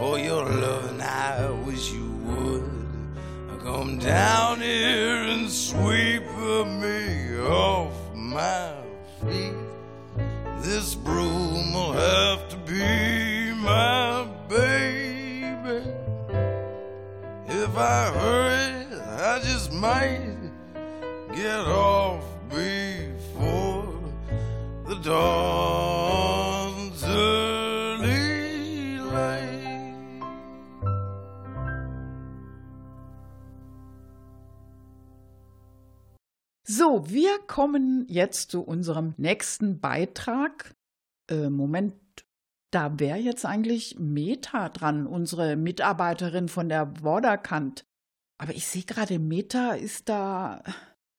Oh, 0.00 0.16
your 0.16 0.44
loving, 0.44 1.00
I 1.00 1.48
wish 1.64 1.92
you 1.92 2.10
would. 2.24 2.59
Come 3.62 3.98
down 3.98 4.60
here 4.60 5.16
and 5.16 5.50
sweep 5.50 6.22
me 6.24 7.38
off 7.40 7.92
my 8.14 8.72
feet. 9.20 9.52
This 10.62 10.94
broom 10.94 11.74
will 11.74 11.92
have 11.92 12.48
to 12.48 12.56
be 12.56 13.52
my 13.52 14.26
baby. 14.48 15.92
If 17.48 17.76
I 17.76 18.10
hurry, 18.18 18.98
I 18.98 19.40
just 19.40 19.70
might 19.74 20.38
get 21.34 21.60
off 21.60 22.24
before 22.48 23.92
the 24.86 24.94
dawn's 25.02 25.89
So, 36.80 37.10
wir 37.10 37.38
kommen 37.40 38.06
jetzt 38.08 38.52
zu 38.52 38.62
unserem 38.62 39.12
nächsten 39.18 39.80
Beitrag. 39.80 40.74
Äh, 41.30 41.50
Moment, 41.50 41.92
da 42.70 42.98
wäre 42.98 43.18
jetzt 43.18 43.44
eigentlich 43.44 43.98
Meta 43.98 44.70
dran, 44.70 45.06
unsere 45.06 45.56
Mitarbeiterin 45.56 46.48
von 46.48 46.70
der 46.70 46.90
Vorderkant. 47.02 47.84
Aber 48.38 48.54
ich 48.54 48.66
sehe 48.66 48.84
gerade, 48.84 49.18
Meta 49.18 49.72
ist 49.72 50.08
da. 50.08 50.62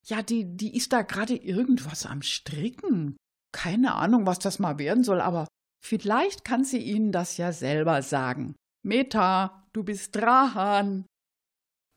Ja, 0.07 0.23
die, 0.23 0.45
die 0.45 0.75
ist 0.75 0.93
da 0.93 1.03
gerade 1.03 1.35
irgendwas 1.35 2.07
am 2.07 2.23
Stricken. 2.23 3.15
Keine 3.51 3.93
Ahnung, 3.93 4.25
was 4.25 4.39
das 4.39 4.57
mal 4.57 4.79
werden 4.79 5.03
soll, 5.03 5.21
aber 5.21 5.45
vielleicht 5.85 6.43
kann 6.43 6.63
sie 6.63 6.79
Ihnen 6.79 7.11
das 7.11 7.37
ja 7.37 7.51
selber 7.51 8.01
sagen. 8.01 8.55
Meta, 8.81 9.67
du 9.73 9.83
bist 9.83 10.15
dran. 10.15 11.05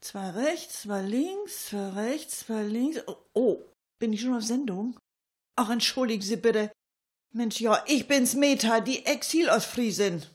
Zwei 0.05 0.31
rechts, 0.31 0.83
zwei 0.83 1.01
links, 1.01 1.69
zwei 1.69 1.89
rechts, 1.89 2.41
zwei 2.41 2.63
links. 2.63 3.01
Oh, 3.07 3.17
oh, 3.33 3.63
bin 3.99 4.13
ich 4.13 4.21
schon 4.21 4.37
auf 4.37 4.43
Sendung? 4.43 4.99
Ach, 5.57 5.71
entschuldigen 5.71 6.23
Sie 6.23 6.37
bitte. 6.37 6.71
Mensch, 7.35 7.59
ja, 7.59 7.83
ich 7.87 8.07
bin's 8.07 8.35
Meta, 8.35 8.81
die 8.81 9.07
Exil-Ostfriesin. 9.07 10.27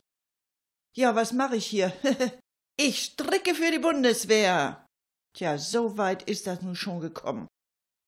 Ja, 0.98 1.14
was 1.14 1.34
mache 1.34 1.58
ich 1.58 1.68
hier? 1.68 1.94
ich 2.78 3.00
stricke 3.04 3.54
für 3.54 3.70
die 3.70 3.78
Bundeswehr. 3.78 4.88
Tja, 5.38 5.60
so 5.60 6.00
weit 6.00 6.24
ist 6.24 6.48
das 6.48 6.64
nun 6.64 6.76
schon 6.76 7.00
gekommen. 7.00 7.48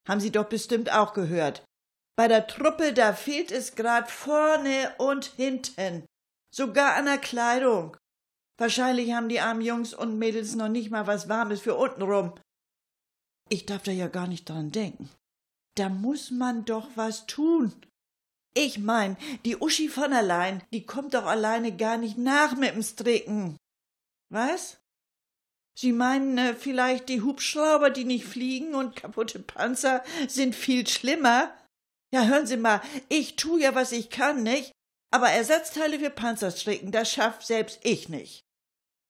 Haben 0.07 0.19
Sie 0.19 0.31
doch 0.31 0.49
bestimmt 0.49 0.91
auch 0.91 1.13
gehört. 1.13 1.63
Bei 2.17 2.27
der 2.27 2.47
Truppe, 2.47 2.91
da 2.91 3.13
fehlt 3.13 3.51
es 3.51 3.75
grad 3.75 4.09
vorne 4.09 4.95
und 4.97 5.25
hinten. 5.25 6.07
Sogar 6.53 6.95
an 6.95 7.05
der 7.05 7.19
Kleidung. 7.19 7.95
Wahrscheinlich 8.61 9.11
haben 9.13 9.27
die 9.27 9.39
armen 9.39 9.61
Jungs 9.61 9.91
und 9.95 10.19
Mädels 10.19 10.53
noch 10.53 10.69
nicht 10.69 10.91
mal 10.91 11.07
was 11.07 11.27
Warmes 11.27 11.61
für 11.61 11.73
untenrum. 11.73 12.35
Ich 13.49 13.65
darf 13.65 13.81
da 13.81 13.91
ja 13.91 14.07
gar 14.07 14.27
nicht 14.27 14.47
dran 14.47 14.71
denken. 14.71 15.09
Da 15.75 15.89
muss 15.89 16.29
man 16.29 16.63
doch 16.63 16.87
was 16.93 17.25
tun. 17.25 17.73
Ich 18.53 18.77
mein, 18.77 19.17
die 19.45 19.57
Uschi 19.57 19.89
von 19.89 20.13
allein, 20.13 20.61
die 20.71 20.85
kommt 20.85 21.15
doch 21.15 21.25
alleine 21.25 21.75
gar 21.75 21.97
nicht 21.97 22.19
nach 22.19 22.55
mit 22.55 22.75
dem 22.75 22.83
Stricken. 22.83 23.57
Was? 24.29 24.77
Sie 25.75 25.91
meinen 25.91 26.37
äh, 26.37 26.53
vielleicht 26.53 27.09
die 27.09 27.21
Hubschrauber, 27.21 27.89
die 27.89 28.05
nicht 28.05 28.25
fliegen 28.25 28.75
und 28.75 28.95
kaputte 28.95 29.39
Panzer 29.39 30.03
sind 30.27 30.53
viel 30.53 30.87
schlimmer? 30.87 31.51
Ja, 32.13 32.25
hören 32.25 32.45
Sie 32.45 32.57
mal, 32.57 32.81
ich 33.09 33.37
tu 33.37 33.57
ja, 33.57 33.73
was 33.73 33.91
ich 33.91 34.11
kann, 34.11 34.43
nicht? 34.43 34.71
Aber 35.11 35.31
Ersatzteile 35.31 35.97
für 35.97 36.11
Panzer 36.11 36.51
stricken, 36.51 36.91
das 36.91 37.11
schafft 37.11 37.47
selbst 37.47 37.79
ich 37.81 38.07
nicht. 38.07 38.45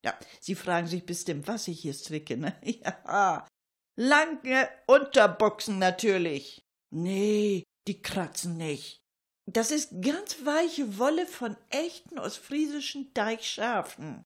Ja, 0.03 0.17
Sie 0.39 0.55
fragen 0.55 0.87
sich 0.87 1.05
bestimmt, 1.05 1.47
was 1.47 1.67
ich 1.67 1.81
hier 1.81 1.93
stricke, 1.93 2.37
ne? 2.37 2.59
Ja, 2.63 3.47
lange 3.95 4.69
Unterbuchsen 4.87 5.79
natürlich. 5.79 6.63
Nee, 6.89 7.63
die 7.87 8.01
kratzen 8.01 8.57
nicht. 8.57 9.01
Das 9.45 9.71
ist 9.71 10.01
ganz 10.01 10.45
weiche 10.45 10.97
Wolle 10.97 11.25
von 11.25 11.57
echten 11.69 12.19
ostfriesischen 12.19 13.13
Deichschafen. 13.13 14.23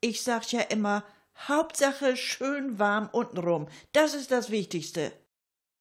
Ich 0.00 0.22
sag 0.22 0.50
ja 0.52 0.60
immer, 0.60 1.04
Hauptsache 1.36 2.16
schön 2.16 2.78
warm 2.78 3.08
untenrum. 3.12 3.68
Das 3.92 4.14
ist 4.14 4.30
das 4.30 4.50
Wichtigste. 4.50 5.12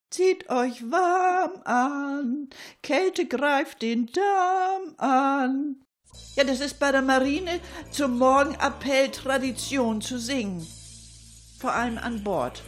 Zieht 0.09 0.49
euch 0.49 0.91
warm 0.91 1.61
an, 1.63 2.49
Kälte 2.83 3.27
greift 3.27 3.81
den 3.81 4.07
Darm 4.07 4.95
an. 4.97 5.82
Ja, 6.35 6.43
das 6.43 6.59
ist 6.59 6.79
bei 6.79 6.91
der 6.91 7.01
Marine 7.01 7.59
zum 7.91 8.17
Morgenappell 8.17 9.09
Tradition 9.09 10.01
zu 10.01 10.19
singen. 10.19 10.65
Vor 11.59 11.73
allem 11.73 11.97
an 11.97 12.23
Bord. 12.23 12.63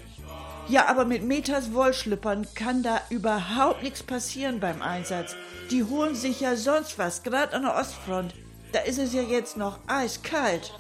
Ja, 0.68 0.88
aber 0.88 1.06
mit 1.06 1.24
Metas 1.24 1.74
Wollschlüppern 1.74 2.48
kann 2.56 2.82
da 2.82 3.02
überhaupt 3.10 3.84
nichts 3.84 4.02
passieren 4.02 4.60
beim 4.60 4.82
Einsatz. 4.82 5.36
Die 5.70 5.84
holen 5.84 6.16
sich 6.16 6.40
ja 6.42 6.56
sonst 6.56 6.98
was, 6.98 7.24
gerade 7.24 7.54
an 7.54 7.64
der 7.64 7.76
Ostfront. 7.76 8.34
Da 8.72 8.80
ist 8.80 8.98
es 8.98 9.14
ja 9.14 9.22
jetzt 9.22 9.58
noch 9.58 9.80
eiskalt. 9.88 10.74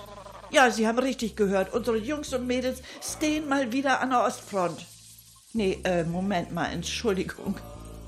Ja, 0.51 0.71
Sie 0.71 0.87
haben 0.87 0.99
richtig 0.99 1.35
gehört. 1.35 1.73
Unsere 1.73 1.97
Jungs 1.97 2.33
und 2.33 2.47
Mädels 2.47 2.81
stehen 3.01 3.47
mal 3.47 3.71
wieder 3.71 3.99
an 4.01 4.09
der 4.11 4.23
Ostfront. 4.23 4.85
Nee, 5.53 5.79
äh, 5.83 6.03
Moment 6.03 6.51
mal, 6.51 6.71
Entschuldigung. 6.71 7.55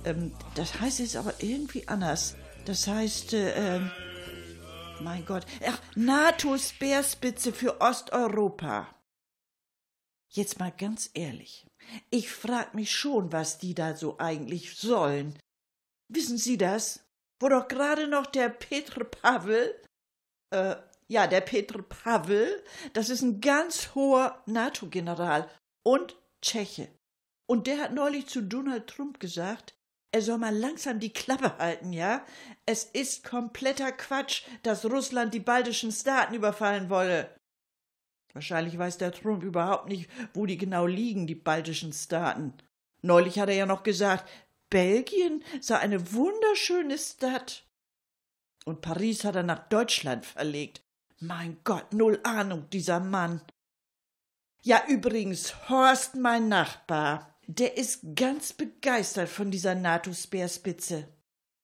Ähm, 0.04 0.32
das 0.56 0.80
heißt 0.80 1.00
jetzt 1.00 1.16
aber 1.16 1.34
irgendwie 1.40 1.88
anders. 1.88 2.36
Das 2.66 2.88
heißt, 2.88 3.34
äh, 3.34 3.76
ähm, 3.76 3.92
mein 5.02 5.26
Gott. 5.26 5.46
Ach, 5.66 5.80
NATO-Speerspitze 5.96 7.54
für 7.54 7.82
Osteuropa. 7.82 8.94
Jetzt 10.30 10.60
mal 10.60 10.72
ganz 10.72 11.10
ehrlich. 11.14 11.66
Ich 12.10 12.30
frag 12.30 12.74
mich 12.74 12.92
schon, 12.92 13.32
was 13.32 13.58
die 13.58 13.74
da 13.74 13.96
so 13.96 14.18
eigentlich 14.20 14.76
sollen. 14.76 15.38
Wissen 16.10 16.38
Sie 16.38 16.58
das? 16.58 17.06
Wo 17.40 17.50
doch 17.50 17.68
gerade 17.68 18.08
noch 18.08 18.26
der 18.26 18.50
Petr 18.50 19.04
Pavel, 19.04 19.80
äh, 20.52 20.76
ja, 21.08 21.28
der 21.28 21.42
Petr 21.42 21.82
Pavel, 21.82 22.64
das 22.94 23.10
ist 23.10 23.22
ein 23.22 23.40
ganz 23.42 23.96
hoher 23.96 24.42
NATO-General 24.48 25.50
und 25.84 26.18
Tscheche. 26.42 26.90
Und 27.50 27.68
der 27.68 27.80
hat 27.80 27.94
neulich 27.94 28.28
zu 28.28 28.42
Donald 28.42 28.88
Trump 28.88 29.20
gesagt, 29.20 29.77
er 30.12 30.22
soll 30.22 30.38
mal 30.38 30.56
langsam 30.56 31.00
die 31.00 31.14
Klappe 31.14 31.58
halten, 31.58 31.94
ja? 31.94 32.26
Es 32.66 32.86
ist 32.86 33.24
kompletter 33.24 33.92
Quatsch, 33.92 34.44
dass 34.64 34.86
Russland 34.86 35.34
die 35.34 35.40
baltischen 35.40 35.92
Staaten 35.92 36.34
überfallen 36.34 36.90
wolle. 36.90 37.36
Wahrscheinlich 38.34 38.78
weiß 38.78 38.98
der 38.98 39.12
Trump 39.12 39.44
überhaupt 39.44 39.90
nicht, 39.90 40.10
wo 40.34 40.46
die 40.46 40.58
genau 40.58 40.86
liegen, 40.86 41.28
die 41.28 41.36
baltischen 41.36 41.92
Staaten. 41.94 42.54
Neulich 43.02 43.40
hat 43.40 43.50
er 43.50 43.56
ja 43.56 43.66
noch 43.66 43.84
gesagt, 43.84 44.30
Belgien 44.70 45.44
sei 45.62 45.78
eine 45.78 46.14
wunderschöne 46.14 46.98
Stadt. 46.98 47.66
Und 48.66 48.82
Paris 48.82 49.24
hat 49.24 49.36
er 49.36 49.44
nach 49.44 49.70
Deutschland 49.70 50.26
verlegt. 50.26 50.84
Mein 51.20 51.58
Gott, 51.64 51.94
null 51.94 52.20
Ahnung, 52.24 52.70
dieser 52.70 53.00
Mann. 53.00 53.42
Ja, 54.62 54.84
übrigens, 54.88 55.70
Horst, 55.70 56.16
mein 56.16 56.50
Nachbar, 56.50 57.37
der 57.48 57.78
ist 57.78 58.02
ganz 58.16 58.54
begeistert 58.54 59.30
von 59.30 59.50
dieser 59.52 59.74
NATO-Speerspitze. 59.74 61.08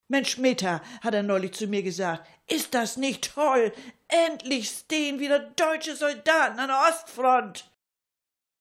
Mensch, 0.07 0.37
Meta, 0.37 0.81
hat 1.01 1.13
er 1.13 1.23
neulich 1.23 1.53
zu 1.53 1.67
mir 1.67 1.83
gesagt, 1.83 2.27
ist 2.47 2.73
das 2.73 2.97
nicht 2.97 3.33
toll? 3.33 3.73
Endlich 4.07 4.69
stehen 4.69 5.19
wieder 5.19 5.39
deutsche 5.39 5.95
Soldaten 5.95 6.59
an 6.59 6.69
der 6.69 6.81
Ostfront. 6.89 7.69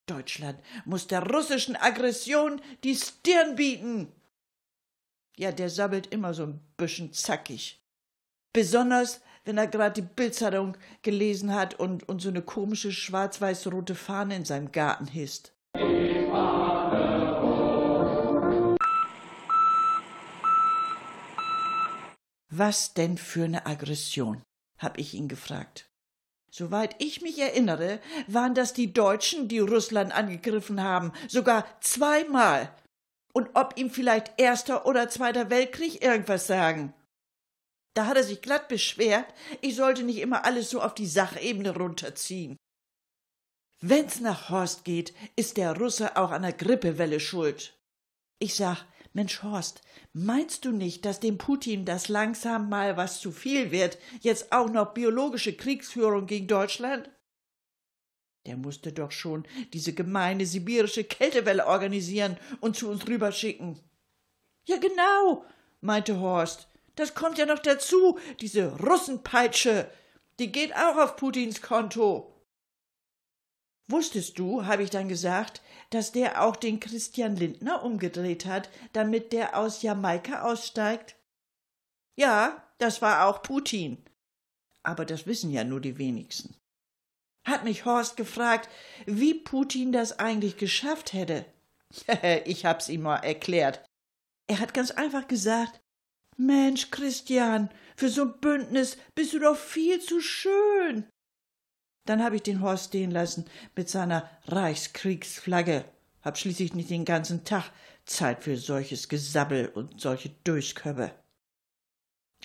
Deutschland 0.06 0.58
muss 0.84 1.06
der 1.06 1.22
russischen 1.22 1.76
Aggression 1.76 2.60
die 2.82 2.96
Stirn 2.96 3.54
bieten. 3.54 4.12
Ja, 5.36 5.52
der 5.52 5.70
sabbelt 5.70 6.08
immer 6.08 6.34
so 6.34 6.44
ein 6.44 6.60
bisschen 6.76 7.12
zackig. 7.12 7.80
Besonders, 8.52 9.20
wenn 9.44 9.58
er 9.58 9.66
gerade 9.66 10.02
die 10.02 10.08
Bildzeitung 10.08 10.76
gelesen 11.02 11.54
hat 11.54 11.74
und, 11.78 12.08
und 12.08 12.20
so 12.20 12.28
eine 12.28 12.42
komische 12.42 12.92
schwarz-weiß-rote 12.92 13.94
Fahne 13.94 14.36
in 14.36 14.44
seinem 14.44 14.72
Garten 14.72 15.06
hisst. 15.06 15.52
Was 22.54 22.92
denn 22.92 23.16
für 23.16 23.44
eine 23.44 23.64
Aggression? 23.64 24.42
hab 24.76 24.98
ich 24.98 25.14
ihn 25.14 25.26
gefragt. 25.26 25.88
Soweit 26.50 27.02
ich 27.02 27.22
mich 27.22 27.38
erinnere, 27.38 27.98
waren 28.26 28.54
das 28.54 28.74
die 28.74 28.92
Deutschen, 28.92 29.48
die 29.48 29.60
Russland 29.60 30.12
angegriffen 30.12 30.82
haben, 30.82 31.12
sogar 31.28 31.64
zweimal. 31.80 32.70
Und 33.32 33.48
ob 33.54 33.78
ihm 33.78 33.88
vielleicht 33.88 34.38
Erster 34.38 34.84
oder 34.84 35.08
Zweiter 35.08 35.48
Weltkrieg 35.48 36.04
irgendwas 36.04 36.46
sagen. 36.46 36.92
Da 37.94 38.04
hat 38.06 38.18
er 38.18 38.24
sich 38.24 38.42
glatt 38.42 38.68
beschwert, 38.68 39.32
ich 39.62 39.74
sollte 39.74 40.02
nicht 40.02 40.18
immer 40.18 40.44
alles 40.44 40.68
so 40.68 40.82
auf 40.82 40.94
die 40.94 41.06
Sachebene 41.06 41.74
runterziehen. 41.74 42.58
Wenn's 43.80 44.20
nach 44.20 44.50
Horst 44.50 44.84
geht, 44.84 45.14
ist 45.36 45.56
der 45.56 45.74
Russe 45.78 46.18
auch 46.18 46.32
an 46.32 46.42
der 46.42 46.52
Grippewelle 46.52 47.18
schuld. 47.18 47.78
Ich 48.38 48.56
sag, 48.56 48.84
Mensch 49.14 49.42
Horst, 49.42 49.82
meinst 50.12 50.64
du 50.64 50.72
nicht, 50.72 51.04
dass 51.04 51.20
dem 51.20 51.36
Putin 51.36 51.84
das 51.84 52.08
langsam 52.08 52.68
mal 52.68 52.96
was 52.96 53.20
zu 53.20 53.30
viel 53.30 53.70
wird, 53.70 53.98
jetzt 54.20 54.52
auch 54.52 54.70
noch 54.70 54.94
biologische 54.94 55.54
Kriegsführung 55.54 56.26
gegen 56.26 56.46
Deutschland? 56.46 57.10
Der 58.46 58.56
musste 58.56 58.92
doch 58.92 59.12
schon 59.12 59.46
diese 59.72 59.92
gemeine 59.92 60.46
sibirische 60.46 61.04
Kältewelle 61.04 61.66
organisieren 61.66 62.38
und 62.60 62.76
zu 62.76 62.88
uns 62.88 63.06
rüberschicken. 63.06 63.78
Ja, 64.64 64.78
genau, 64.78 65.44
meinte 65.80 66.18
Horst. 66.18 66.68
Das 66.96 67.14
kommt 67.14 67.38
ja 67.38 67.46
noch 67.46 67.60
dazu, 67.60 68.18
diese 68.40 68.78
Russenpeitsche. 68.80 69.90
Die 70.38 70.50
geht 70.50 70.74
auch 70.74 70.96
auf 70.96 71.16
Putins 71.16 71.62
Konto. 71.62 72.32
Wusstest 73.88 74.38
du, 74.38 74.64
habe 74.64 74.82
ich 74.82 74.90
dann 74.90 75.08
gesagt, 75.08 75.60
dass 75.94 76.12
der 76.12 76.42
auch 76.42 76.56
den 76.56 76.80
Christian 76.80 77.36
Lindner 77.36 77.82
umgedreht 77.82 78.46
hat, 78.46 78.70
damit 78.92 79.32
der 79.32 79.56
aus 79.56 79.82
Jamaika 79.82 80.42
aussteigt? 80.42 81.16
Ja, 82.16 82.62
das 82.78 83.02
war 83.02 83.26
auch 83.26 83.42
Putin. 83.42 83.98
Aber 84.82 85.04
das 85.04 85.26
wissen 85.26 85.50
ja 85.50 85.64
nur 85.64 85.80
die 85.80 85.98
wenigsten. 85.98 86.56
Hat 87.44 87.64
mich 87.64 87.84
Horst 87.84 88.16
gefragt, 88.16 88.68
wie 89.06 89.34
Putin 89.34 89.92
das 89.92 90.18
eigentlich 90.18 90.56
geschafft 90.56 91.12
hätte. 91.12 91.44
ich 92.44 92.64
hab's 92.64 92.88
ihm 92.88 93.02
mal 93.02 93.16
erklärt. 93.16 93.84
Er 94.48 94.60
hat 94.60 94.74
ganz 94.74 94.90
einfach 94.90 95.28
gesagt, 95.28 95.80
Mensch, 96.36 96.90
Christian, 96.90 97.70
für 97.96 98.08
so 98.08 98.22
ein 98.22 98.40
Bündnis 98.40 98.96
bist 99.14 99.32
du 99.32 99.38
doch 99.38 99.56
viel 99.56 100.00
zu 100.00 100.20
schön. 100.20 101.08
Dann 102.04 102.22
habe 102.22 102.36
ich 102.36 102.42
den 102.42 102.60
Horst 102.60 102.88
stehen 102.88 103.10
lassen 103.10 103.46
mit 103.76 103.88
seiner 103.88 104.28
Reichskriegsflagge. 104.46 105.84
Hab 106.22 106.38
schließlich 106.38 106.74
nicht 106.74 106.90
den 106.90 107.04
ganzen 107.04 107.44
Tag 107.44 107.70
Zeit 108.04 108.42
für 108.42 108.56
solches 108.56 109.08
Gesabbel 109.08 109.68
und 109.68 110.00
solche 110.00 110.30
Durchköppe. 110.44 111.12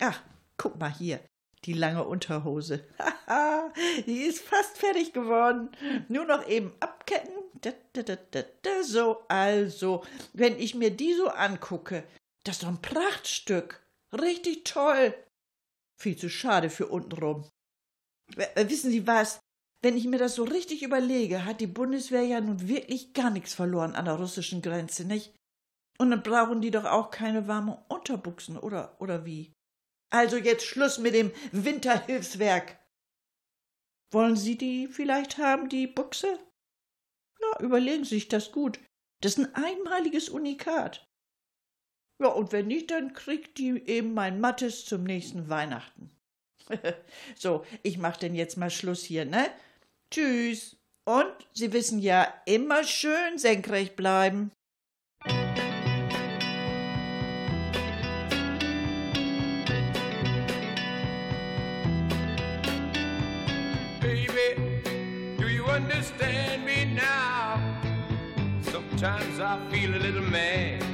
Ach, 0.00 0.22
guck 0.56 0.78
mal 0.78 0.92
hier, 0.92 1.20
die 1.64 1.72
lange 1.72 2.04
Unterhose. 2.04 2.84
Haha, 2.98 3.72
die 4.06 4.20
ist 4.20 4.40
fast 4.40 4.78
fertig 4.78 5.12
geworden. 5.12 5.70
Nur 6.08 6.24
noch 6.24 6.46
eben 6.46 6.72
abketten. 6.80 7.34
So, 8.82 9.18
also, 9.28 10.04
wenn 10.32 10.58
ich 10.58 10.74
mir 10.74 10.90
die 10.90 11.14
so 11.14 11.28
angucke, 11.28 12.04
das 12.44 12.56
ist 12.56 12.62
doch 12.62 12.68
ein 12.68 12.82
Prachtstück. 12.82 13.82
Richtig 14.12 14.64
toll. 14.64 15.14
Viel 15.96 16.16
zu 16.16 16.30
schade 16.30 16.70
für 16.70 16.86
untenrum. 16.86 17.44
Wissen 18.54 18.90
Sie 18.90 19.06
was? 19.06 19.40
Wenn 19.80 19.96
ich 19.96 20.06
mir 20.06 20.18
das 20.18 20.34
so 20.34 20.44
richtig 20.44 20.82
überlege, 20.82 21.44
hat 21.44 21.60
die 21.60 21.68
Bundeswehr 21.68 22.22
ja 22.22 22.40
nun 22.40 22.68
wirklich 22.68 23.12
gar 23.12 23.30
nichts 23.30 23.54
verloren 23.54 23.94
an 23.94 24.06
der 24.06 24.14
russischen 24.14 24.60
Grenze, 24.60 25.04
nicht? 25.04 25.34
Und 25.98 26.10
dann 26.10 26.22
brauchen 26.22 26.60
die 26.60 26.70
doch 26.70 26.84
auch 26.84 27.10
keine 27.10 27.46
warmen 27.46 27.76
Unterbuchsen, 27.88 28.58
oder, 28.58 29.00
oder 29.00 29.24
wie? 29.24 29.52
Also 30.10 30.36
jetzt 30.36 30.64
Schluss 30.64 30.98
mit 30.98 31.14
dem 31.14 31.32
Winterhilfswerk. 31.52 32.78
Wollen 34.12 34.36
Sie 34.36 34.56
die 34.56 34.88
vielleicht 34.88 35.38
haben, 35.38 35.68
die 35.68 35.86
Buchse? 35.86 36.38
Na, 37.40 37.60
überlegen 37.60 38.04
Sie 38.04 38.16
sich 38.16 38.28
das 38.28 38.52
gut. 38.52 38.80
Das 39.20 39.36
ist 39.36 39.38
ein 39.38 39.54
einmaliges 39.54 40.28
Unikat. 40.28 41.06
Ja, 42.20 42.28
und 42.28 42.52
wenn 42.52 42.66
nicht, 42.66 42.90
dann 42.90 43.12
kriegt 43.12 43.58
die 43.58 43.80
eben 43.86 44.14
mein 44.14 44.40
Mattes 44.40 44.84
zum 44.86 45.04
nächsten 45.04 45.48
Weihnachten. 45.48 46.10
so, 47.36 47.64
ich 47.82 47.98
mach 47.98 48.16
denn 48.16 48.34
jetzt 48.34 48.56
mal 48.56 48.70
Schluss 48.70 49.02
hier, 49.02 49.24
ne? 49.24 49.50
Tschüss. 50.10 50.76
Und 51.04 51.32
Sie 51.54 51.72
wissen 51.72 51.98
ja, 51.98 52.32
immer 52.44 52.84
schön 52.84 53.38
senkrecht 53.38 53.96
bleiben. 53.96 54.52
Baby, 64.00 64.82
do 65.38 65.48
you 65.48 65.64
understand 65.64 66.64
me 66.64 66.84
now? 66.84 67.58
Sometimes 68.70 69.40
I 69.40 69.58
feel 69.70 69.94
a 69.94 69.98
little 69.98 70.20
mad. 70.20 70.84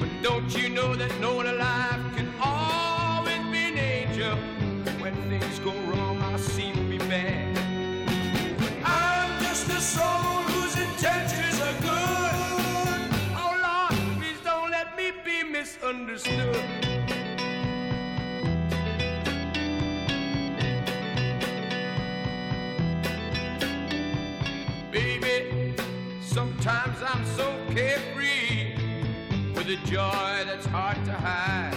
But 0.00 0.08
don't 0.22 0.52
you 0.56 0.68
know 0.68 0.94
that 0.94 1.12
no 1.20 1.36
one 1.36 1.46
alive 1.46 2.05
misunderstood. 16.16 16.64
Baby, 24.90 25.74
sometimes 26.22 26.96
I'm 27.02 27.24
so 27.26 27.54
carefree 27.68 28.76
with 29.54 29.68
a 29.68 29.76
joy 29.84 30.44
that's 30.46 30.66
hard 30.66 30.96
to 31.04 31.12
hide. 31.12 31.74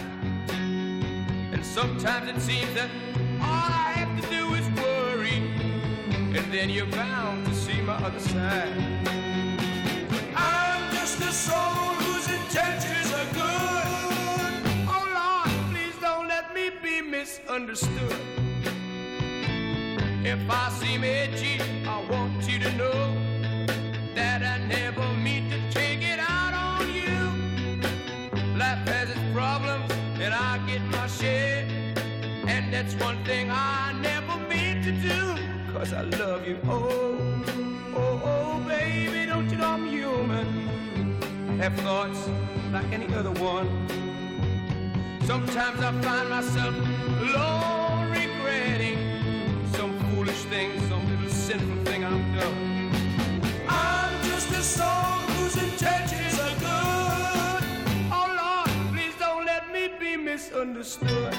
And 1.52 1.66
sometimes 1.66 2.30
it 2.30 2.42
seems 2.42 2.74
that 2.76 2.90
all 3.42 3.72
I 3.86 3.92
have 3.96 4.22
to 4.22 4.30
do 4.30 4.54
is 4.54 4.66
worry, 4.82 5.40
and 6.38 6.54
then 6.54 6.70
you're 6.70 6.86
bound 6.86 7.46
to 7.48 7.54
see 7.54 7.82
my 7.82 7.96
other 7.96 8.20
side. 8.20 8.72
I'm 10.34 10.96
just 10.96 11.20
a 11.20 11.32
soul 11.34 11.96
whose 12.00 12.30
intentions 12.32 13.09
misunderstood. 17.66 18.16
If 20.24 20.40
I 20.50 20.70
seem 20.70 21.04
edgy, 21.04 21.60
I 21.86 22.06
want 22.10 22.48
you 22.48 22.60
to 22.60 22.72
know 22.78 23.16
that 24.16 24.44
I 24.44 24.66
never 24.68 25.14
mean 25.14 25.50
to 25.50 25.60
take 25.72 26.02
it 26.02 26.20
out 26.20 26.54
on 26.54 26.88
you. 26.94 28.58
Life 28.58 28.88
has 28.88 29.10
its 29.10 29.20
problems, 29.34 29.92
and 30.20 30.34
I 30.34 30.58
get 30.68 30.82
my 30.84 31.08
share. 31.08 31.68
And 32.48 32.74
that's 32.74 32.94
one 32.96 33.24
thing 33.26 33.50
I 33.52 33.94
never 34.02 34.38
mean 34.48 34.82
to 34.84 34.92
do, 34.92 35.74
cause 35.74 35.94
I 35.94 36.04
love 36.04 36.48
you. 36.48 36.58
Oh, 36.66 37.44
oh, 37.96 38.22
oh, 38.24 38.68
baby, 38.68 39.26
don't 39.26 39.50
you 39.50 39.58
know 39.58 39.68
I'm 39.68 39.88
human? 39.88 40.48
Have 41.60 41.74
thoughts 41.76 42.30
like 42.72 42.92
any 42.94 43.14
other 43.14 43.32
one. 43.32 43.99
Sometimes 45.30 45.80
I 45.80 45.92
find 46.02 46.30
myself 46.32 46.76
alone 47.22 48.10
regretting 48.10 48.98
some 49.74 49.94
foolish 50.10 50.42
thing, 50.46 50.72
some 50.90 51.08
little 51.08 51.30
sinful 51.30 51.86
thing 51.86 52.04
I've 52.04 52.40
done. 52.40 52.92
I'm 53.68 54.24
just 54.24 54.50
a 54.50 54.64
soul 54.64 55.20
whose 55.38 55.56
intentions 55.62 56.40
are 56.40 56.56
good. 56.66 57.64
Oh 58.12 58.28
Lord, 58.42 58.72
please 58.92 59.14
don't 59.20 59.46
let 59.46 59.72
me 59.72 59.92
be 60.00 60.18
misunderstood. 60.18 61.36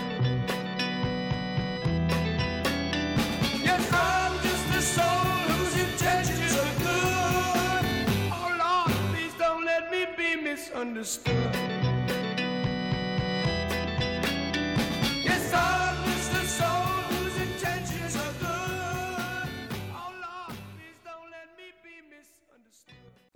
Yes, 3.59 3.93
I'm 3.93 4.34
just 4.41 4.66
a 4.78 4.82
soul 4.82 5.26
whose 5.51 5.76
intentions 5.84 6.55
are 6.62 6.74
good. 6.86 7.84
Oh 8.30 8.55
Lord, 8.57 8.93
please 9.11 9.34
don't 9.36 9.64
let 9.64 9.91
me 9.91 10.07
be 10.16 10.41
misunderstood. 10.41 11.80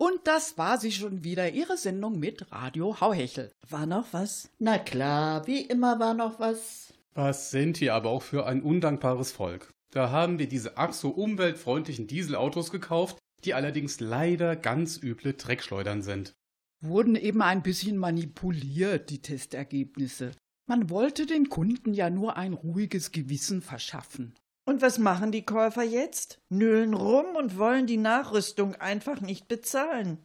Und 0.04 0.26
das 0.26 0.58
war 0.58 0.76
sie 0.76 0.92
schon 0.92 1.24
wieder, 1.24 1.52
ihre 1.52 1.78
Sendung 1.78 2.18
mit 2.18 2.52
Radio 2.52 3.00
Hauhechel. 3.00 3.50
War 3.70 3.86
noch 3.86 4.08
was? 4.12 4.50
Na 4.58 4.76
klar, 4.76 5.46
wie 5.46 5.62
immer 5.62 5.98
war 5.98 6.12
noch 6.12 6.38
was. 6.38 6.92
Was 7.14 7.50
sind 7.50 7.80
wir 7.80 7.94
aber 7.94 8.10
auch 8.10 8.20
für 8.20 8.44
ein 8.44 8.60
undankbares 8.60 9.32
Volk? 9.32 9.72
Da 9.92 10.10
haben 10.10 10.38
wir 10.38 10.46
diese 10.46 10.76
ach 10.76 10.92
so 10.92 11.08
umweltfreundlichen 11.08 12.06
Dieselautos 12.06 12.70
gekauft, 12.70 13.16
die 13.44 13.54
allerdings 13.54 13.98
leider 13.98 14.56
ganz 14.56 15.02
üble 15.02 15.32
Dreckschleudern 15.32 16.02
sind. 16.02 16.34
Wurden 16.82 17.16
eben 17.16 17.40
ein 17.40 17.62
bisschen 17.62 17.96
manipuliert, 17.96 19.08
die 19.08 19.22
Testergebnisse. 19.22 20.32
Man 20.66 20.90
wollte 20.90 21.24
den 21.24 21.48
Kunden 21.48 21.94
ja 21.94 22.10
nur 22.10 22.36
ein 22.36 22.52
ruhiges 22.52 23.10
Gewissen 23.10 23.62
verschaffen. 23.62 24.34
Und 24.66 24.80
was 24.80 24.98
machen 24.98 25.30
die 25.30 25.44
Käufer 25.44 25.82
jetzt? 25.82 26.38
Nölen 26.48 26.94
rum 26.94 27.36
und 27.36 27.58
wollen 27.58 27.86
die 27.86 27.98
Nachrüstung 27.98 28.74
einfach 28.76 29.20
nicht 29.20 29.46
bezahlen. 29.46 30.18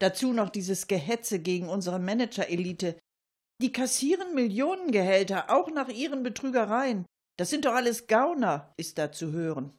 Dazu 0.00 0.32
noch 0.32 0.48
dieses 0.48 0.86
Gehetze 0.86 1.38
gegen 1.38 1.68
unsere 1.68 1.98
Manager-Elite. 1.98 2.98
Die 3.60 3.72
kassieren 3.72 4.34
Millionengehälter, 4.34 5.50
auch 5.50 5.70
nach 5.70 5.88
ihren 5.88 6.22
Betrügereien. 6.22 7.06
Das 7.36 7.50
sind 7.50 7.64
doch 7.64 7.74
alles 7.74 8.06
Gauner, 8.06 8.72
ist 8.76 8.98
da 8.98 9.12
zu 9.12 9.32
hören. 9.32 9.72